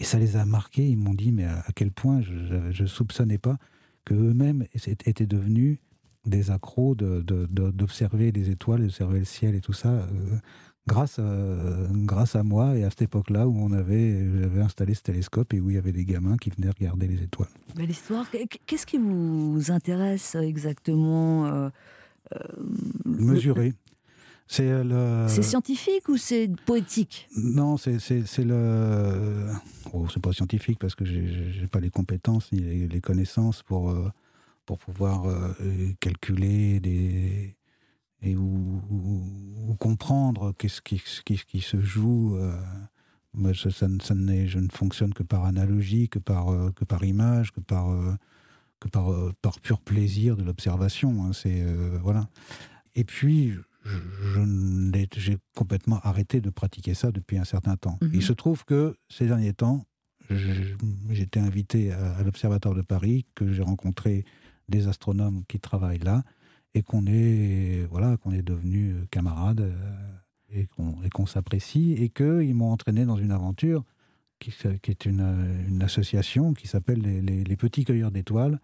[0.00, 3.38] Et ça les a marqués, ils m'ont dit, mais à quel point je ne soupçonnais
[3.38, 3.58] pas
[4.04, 5.78] qu'eux-mêmes étaient devenus
[6.26, 9.88] des accros d'observer de, les étoiles, d'observer le ciel et tout ça.
[9.88, 10.38] Euh,
[10.86, 11.22] grâce à,
[11.90, 15.60] grâce à moi et à cette époque-là où on avait, j'avais installé ce télescope et
[15.60, 17.48] où il y avait des gamins qui venaient regarder les étoiles.
[17.76, 18.26] Belle histoire.
[18.66, 21.70] Qu'est-ce qui vous intéresse exactement
[22.32, 22.64] euh, euh,
[23.04, 23.74] Mesurer.
[24.46, 25.26] C'est le.
[25.28, 27.28] C'est scientifique ou c'est poétique?
[27.36, 27.98] Non, c'est
[28.38, 29.50] le.
[29.92, 34.10] Oh, c'est pas scientifique parce que j'ai pas les compétences ni les, connaissances pour, euh,
[34.66, 35.52] pour pouvoir euh,
[36.00, 37.56] calculer des.
[38.22, 42.36] et ou, comprendre qu'est-ce qui, qui, qui, se joue.
[42.36, 42.54] Euh,
[43.32, 47.60] moi, ça, ça, je ne fonctionne que par analogie, que par, que par image, que
[47.60, 47.88] par,
[48.84, 49.10] que par,
[49.42, 51.24] par pur plaisir de l'observation.
[51.24, 51.64] Hein, c'est
[52.02, 52.28] voilà.
[52.94, 53.54] Et puis,
[55.16, 57.98] j'ai complètement arrêté de pratiquer ça depuis un certain temps.
[58.02, 58.20] Il mhm.
[58.20, 59.84] se trouve que ces derniers temps,
[61.10, 64.24] j'étais invité à, l'Observatoire de Paris, que j'ai rencontré
[64.68, 66.22] des astronomes qui travaillent là,
[66.74, 69.76] et qu'on est, voilà, qu'on est devenus camarades, euh,
[70.50, 73.84] et qu'on s'apprécie, et qu'ils m'ont entraîné dans une aventure
[74.38, 78.60] qui, qui est une, une, association qui s'appelle les, les, Petits Cueilleurs d'étoiles,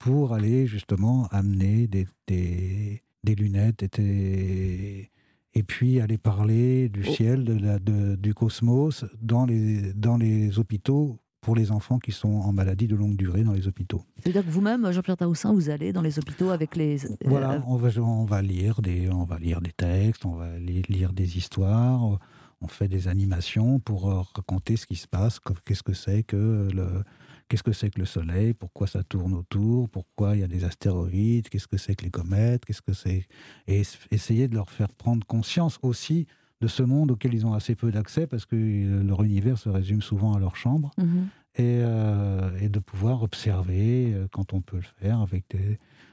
[0.00, 5.10] pour aller justement amener des, des des lunettes étaient
[5.52, 7.12] et puis aller parler du oh.
[7.12, 7.78] ciel, de la,
[8.16, 12.94] du cosmos dans les, dans les hôpitaux pour les enfants qui sont en maladie de
[12.94, 14.04] longue durée dans les hôpitaux.
[14.22, 16.98] C'est-à-dire que vous-même, Jean-Pierre Taroussin, vous allez dans les hôpitaux avec les...
[17.24, 20.58] Voilà, euh, on va, on va, lire, des, on va lire des textes, on va
[20.58, 22.18] lire des histoires,
[22.60, 26.68] on fait des animations pour euh, raconter ce qui se passe, qu'est-ce que c'est que
[26.72, 27.02] le,
[27.50, 28.54] Qu'est-ce que c'est que le Soleil?
[28.54, 29.88] Pourquoi ça tourne autour?
[29.88, 31.48] Pourquoi il y a des astéroïdes?
[31.48, 32.64] Qu'est-ce que c'est que les comètes?
[32.64, 33.26] Qu'est-ce que c'est?
[33.66, 33.82] Et
[34.12, 36.28] essayer de leur faire prendre conscience aussi
[36.60, 40.00] de ce monde auquel ils ont assez peu d'accès parce que leur univers se résume
[40.00, 40.92] souvent à leur chambre.
[40.96, 41.26] Mhm.
[41.58, 45.44] Euh, et, de pouvoir observer euh, quand on peut le faire avec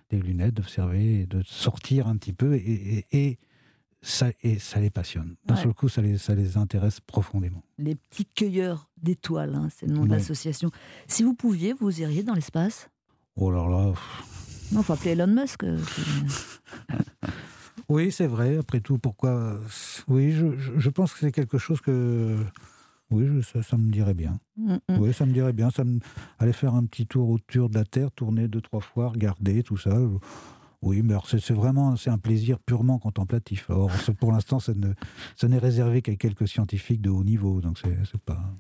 [0.10, 3.38] des, lunettes, d'observer de sortir un petit peu et
[4.02, 5.36] ça, et ça les passionne.
[5.46, 7.64] D'un seul coup, ça les, ça les intéresse profondément.
[7.78, 10.72] Les petits cueilleurs d'étoiles, hein, c'est le nom de l'association.
[11.08, 12.90] Si vous pouviez, vous iriez dans l'espace?
[13.36, 13.94] Oh là là.
[14.72, 15.64] Non, faut appeler Elon Musk.
[15.64, 15.80] Euh,
[17.90, 18.58] oui, c'est vrai.
[18.58, 19.60] Après tout, pourquoi
[20.08, 22.38] Oui, je, je, pense que c'est quelque chose que.
[23.10, 24.40] Oui, ça, ça, me dirait bien.
[24.58, 25.00] Mm, mm.
[25.00, 25.70] Oui, ça me dirait bien.
[25.70, 26.00] Ça me...
[26.40, 29.78] Aller faire un petit tour autour de la Terre, tourner deux, trois fois, regarder, tout
[29.78, 29.98] ça.
[30.82, 33.70] Oui, mais c'est vraiment c'est un plaisir purement contemplatif.
[33.70, 38.54] Or, pour l'instant, ça n'est réservé qu'à quelques scientifiques de haut niveau, donc c'est pas.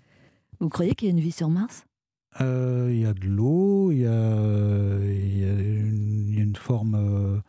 [0.59, 1.86] Vous croyez qu'il y a une vie sur Mars?
[2.41, 4.11] Euh, Il y a de l'eau, il y a,
[6.39, 7.39] une, forme, euh,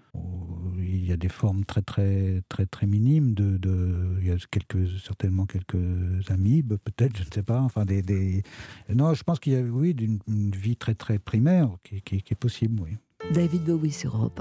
[0.78, 4.36] il y a des formes très très très très minimes de, de il y a
[4.50, 8.42] quelques certainement quelques amibes peut-être, je ne sais pas, enfin des, des...
[8.94, 9.96] non, je pense qu'il y a oui
[10.26, 12.96] une, vie très très primaire qui, qui, qui est possible, oui.
[13.32, 14.40] David Bowie sur Europe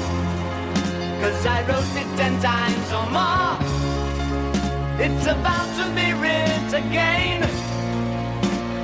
[1.21, 3.53] Cause I wrote it ten times or more.
[4.99, 7.43] It's about to be writ again.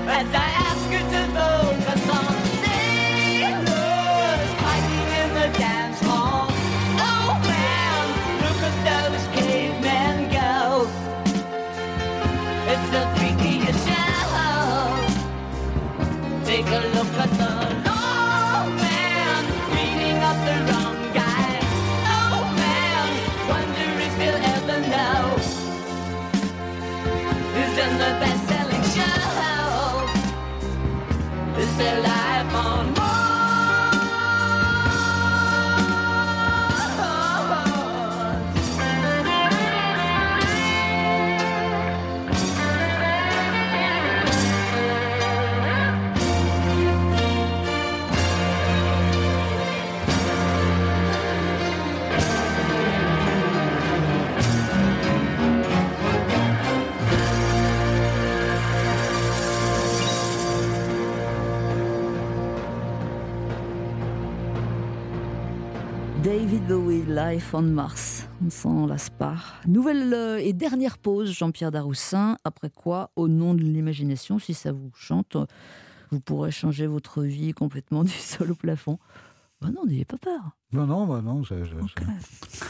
[0.07, 2.26] As I ask you to vote
[31.77, 32.26] hacerla.
[67.17, 68.29] Life on Mars.
[68.45, 69.37] On s'en lasse pas.
[69.65, 72.37] Nouvelle euh, et dernière pause, Jean-Pierre Daroussin.
[72.43, 75.45] Après quoi, au nom de l'imagination, si ça vous chante, euh,
[76.11, 78.99] vous pourrez changer votre vie complètement du sol au plafond.
[79.61, 80.41] Bah non, n'ayez pas peur.
[80.73, 82.65] Non, non, bah non, je- je- je-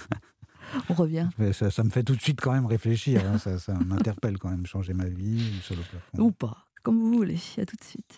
[0.89, 1.27] On revient.
[1.37, 3.21] mais ça, ça me fait tout de suite quand même réfléchir.
[3.25, 6.19] hein, ça ça m'interpelle quand même, changer ma vie, du sol au plafond.
[6.27, 7.39] Ou pas, comme vous voulez.
[7.57, 8.15] À tout de suite.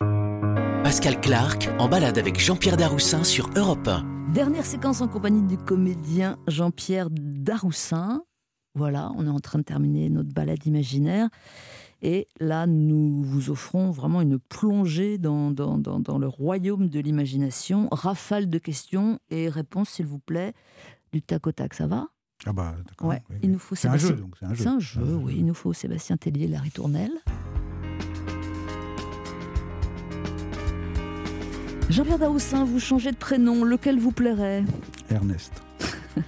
[0.84, 4.19] Pascal Clark en balade avec Jean-Pierre Daroussin sur Europe 1.
[4.34, 8.22] Dernière séquence en compagnie du comédien Jean-Pierre Daroussin.
[8.74, 11.28] Voilà, on est en train de terminer notre balade imaginaire.
[12.02, 17.00] Et là, nous vous offrons vraiment une plongée dans, dans, dans- dans le royaume de
[17.00, 17.88] l'imagination.
[17.90, 20.54] Rafale de questions et réponses, s'il vous plaît,
[21.12, 21.74] du tac au tac.
[21.74, 22.06] Ça va?
[22.46, 23.08] Ah bah d'accord.
[23.08, 23.52] Ouais, oui, il oui.
[23.52, 24.62] nous faut C'est un jeu, donc c'est un jeu.
[24.62, 25.34] C'est un jeu, oui.
[25.38, 27.12] Il nous faut Sébastien Tellier, Larry Tournelle.
[31.90, 32.30] Jean-Pierre
[32.66, 33.64] vous changez de prénom.
[33.64, 34.64] Lequel vous plairait
[35.10, 35.52] Ernest.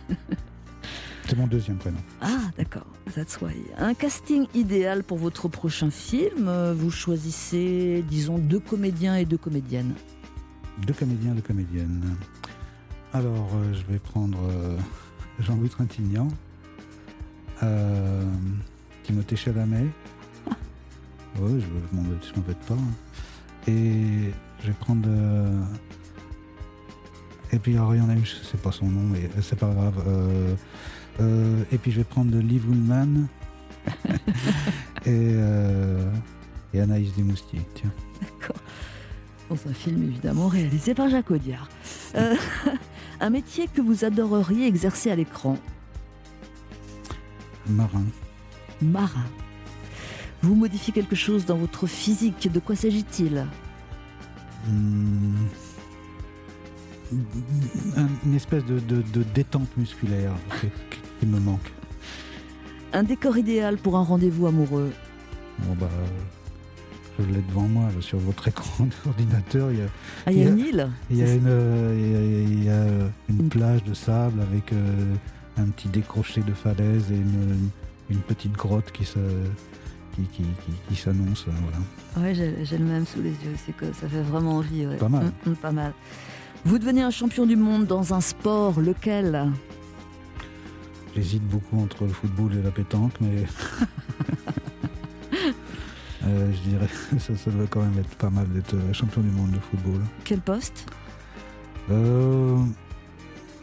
[1.29, 1.99] C'est mon deuxième prénom.
[2.21, 3.55] Ah, d'accord, that's why.
[3.79, 6.51] Un casting idéal pour votre prochain film.
[6.77, 9.95] Vous choisissez, disons, deux comédiens et deux comédiennes.
[10.87, 12.03] Deux comédiens, deux comédiennes.
[13.13, 14.77] Alors, euh, je vais prendre euh,
[15.39, 16.29] Jean-Louis Trintignant,
[17.63, 18.25] euh,
[19.05, 19.87] Timothée Chalamet.
[21.41, 21.67] Oui, je
[22.29, 22.75] je m'embête pas.
[22.75, 23.69] hein.
[23.69, 24.33] Et
[24.63, 25.09] je vais prendre.
[25.09, 25.63] euh,
[27.53, 29.59] et puis, alors, il y en a une, je sais pas son nom, mais c'est
[29.59, 30.03] pas grave.
[30.07, 30.55] Euh,
[31.21, 33.27] euh, et puis, je vais prendre Liv Ullmann
[35.05, 36.11] et, euh,
[36.73, 37.61] et Anaïs Desmoustiers.
[37.75, 37.93] Tiens.
[38.21, 38.57] D'accord.
[39.51, 41.69] Dans un film évidemment réalisé par Jacques Audiard.
[42.15, 42.37] Euh,
[43.21, 45.59] un métier que vous adoreriez exercer à l'écran?
[47.69, 48.05] Marin.
[48.81, 49.27] Marin.
[50.41, 52.51] Vous modifiez quelque chose dans votre physique.
[52.51, 53.47] De quoi s'agit-il?
[58.25, 60.69] Une espèce de, de- de détente musculaire qui,
[61.21, 61.71] qui me manque.
[62.93, 64.93] Un décor idéal pour un rendez-vous amoureux.
[65.61, 65.89] Bon bah,
[67.19, 69.71] je l'ai devant moi, là, sur votre écran d'ordinateur.
[69.73, 69.87] Il y a,
[70.27, 72.65] Ah, il y a une île Il y a une, euh, il y a- il
[72.65, 72.85] y a
[73.29, 75.15] une plage de sable avec euh,
[75.59, 77.69] un petit décroché de falaise et une,
[78.11, 79.19] une petite grotte qui se
[80.15, 81.47] qui, qui, qui- qui s'annonce.
[81.49, 82.27] euh, Voilà.
[82.29, 83.57] Ouais, j'ai le même sous les yeux.
[83.65, 84.87] C'est que ça fait vraiment envie.
[84.87, 84.97] ouais.
[84.97, 85.33] Pas mal.
[85.47, 85.93] Mm, mm, pas mal.
[86.65, 89.51] Vous devenez un champion du monde dans un sport, lequel?
[91.15, 93.45] J'hésite beaucoup entre le football et la pétanque, mais
[96.25, 99.31] euh, je dirais ça, ça doit quand même être pas mal d'être euh, champion du
[99.31, 100.01] monde de football.
[100.25, 100.87] Quel poste?
[101.91, 102.59] Euh,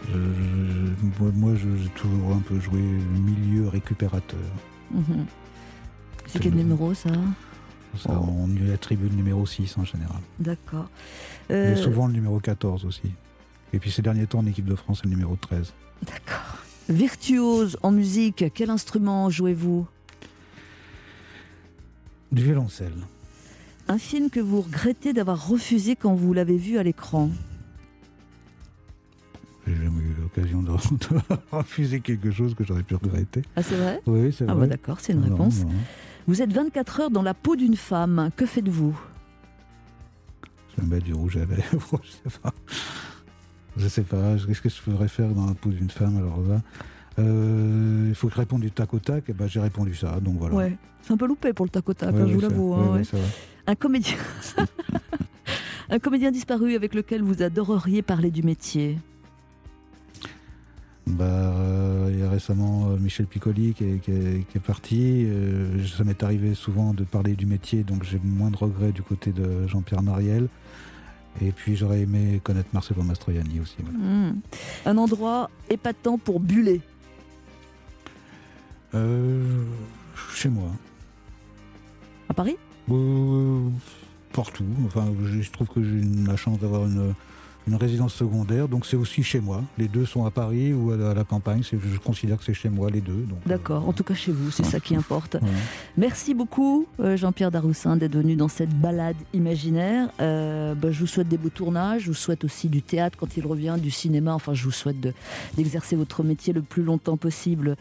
[0.07, 4.39] je- je- moi, j'ai toujours un peu joué milieu récupérateur.
[4.91, 5.25] Mhm.
[6.31, 7.09] C'est quel numéro ça
[7.97, 10.21] Ça, On lui attribue le numéro 6 en général.
[10.39, 10.89] D'accord.
[11.49, 13.11] Mais Euh, souvent le numéro 14 aussi.
[13.73, 15.73] Et puis ces derniers temps en équipe de France, c'est le numéro 13.
[16.89, 19.87] Virtuose en musique, quel instrument jouez-vous
[22.31, 22.93] Du violoncelle.
[23.87, 27.29] Un film que vous regrettez d'avoir refusé quand vous l'avez vu à l'écran
[29.67, 31.19] J'ai jamais eu l'occasion de, de
[31.51, 33.41] refuser quelque chose que j'aurais pu regretter.
[33.55, 34.67] Ah, c'est vrai Oui, c'est Ah, vrai.
[34.67, 35.63] bah d'accord, c'est une Non, réponse.
[35.63, 35.69] non.
[36.29, 38.29] Vous êtes 24 heures dans la peau d'une femme.
[38.35, 38.95] Que faites-vous?
[40.77, 42.53] Je me mets du rouge à lèvres, je sais pas.
[43.75, 46.61] Je sais pas, qu'est-ce que je ferais faire dans la peau d'une femme alors là
[47.17, 50.19] Euh, Il faut que je réponde du tac au tac, et ben j'ai répondu ça,
[50.19, 50.53] donc voilà.
[50.53, 52.73] Ouais, c'est un peu loupé pour le tac au tac, Ouais, hein, je vous l'avoue.
[52.75, 53.01] hein, ouais.
[53.65, 54.15] Un comédien.
[55.89, 58.99] un comédien disparu avec lequel vous adoreriez parler du métier?
[61.09, 64.61] Bah, euh, il y a récemment euh, Michel Piccoli qui est, qui est- qui est
[64.61, 65.25] parti.
[65.25, 69.01] Euh, ça m'est arrivé souvent de parler du métier, donc j'ai moins de regrets du
[69.01, 70.47] côté de Jean-Pierre Mariel.
[71.41, 73.75] Et puis j'aurais aimé connaître Marcelo Mastroianni aussi.
[73.83, 73.97] voilà.
[73.99, 74.39] Hmm.
[74.85, 76.81] Un endroit épatant pour buller.
[78.93, 80.69] Chez moi.
[82.29, 82.57] À Paris?
[84.33, 84.65] Partout.
[84.85, 87.13] Enfin, je trouve que j'ai la chance d'avoir une,
[87.67, 89.61] une résidence secondaire, donc c'est aussi chez moi.
[89.77, 91.61] Les deux sont à Paris ou à la, à la campagne.
[91.63, 93.25] Je considère que c'est chez moi les deux.
[93.29, 95.37] Donc, D'accord, en tout cas chez vous, c'est ça qui importe.
[95.97, 100.09] Merci beaucoup euh, Jean-Pierre Daroussin d'être venu dans cette balade imaginaire.
[100.19, 103.37] Euh, bah, je vous souhaite des beaux tournages, je vous souhaite aussi du théâtre quand
[103.37, 104.33] il revient, du cinéma.
[104.33, 105.13] Enfin, je vous souhaite de-
[105.55, 107.75] d'exercer votre métier le plus longtemps possible.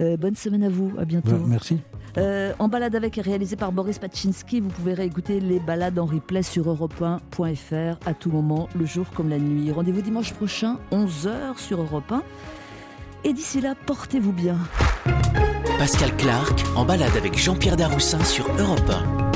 [0.00, 1.36] Euh, bonne semaine à vous, à bientôt.
[1.46, 1.78] Merci.
[2.18, 4.60] Euh, en balade avec est réalisé par Boris Pachinski.
[4.60, 9.38] Vous pouvez réécouter les balades en replay sur europe1.fr à tout moment, le jour la
[9.38, 9.70] nuit.
[9.70, 12.22] Rendez-vous dimanche prochain, 11h sur Europe 1.
[13.24, 14.58] Et d'ici là, portez-vous bien.
[15.78, 19.31] Pascal Clark en balade avec Jean-Pierre Daroussin sur Europe 1.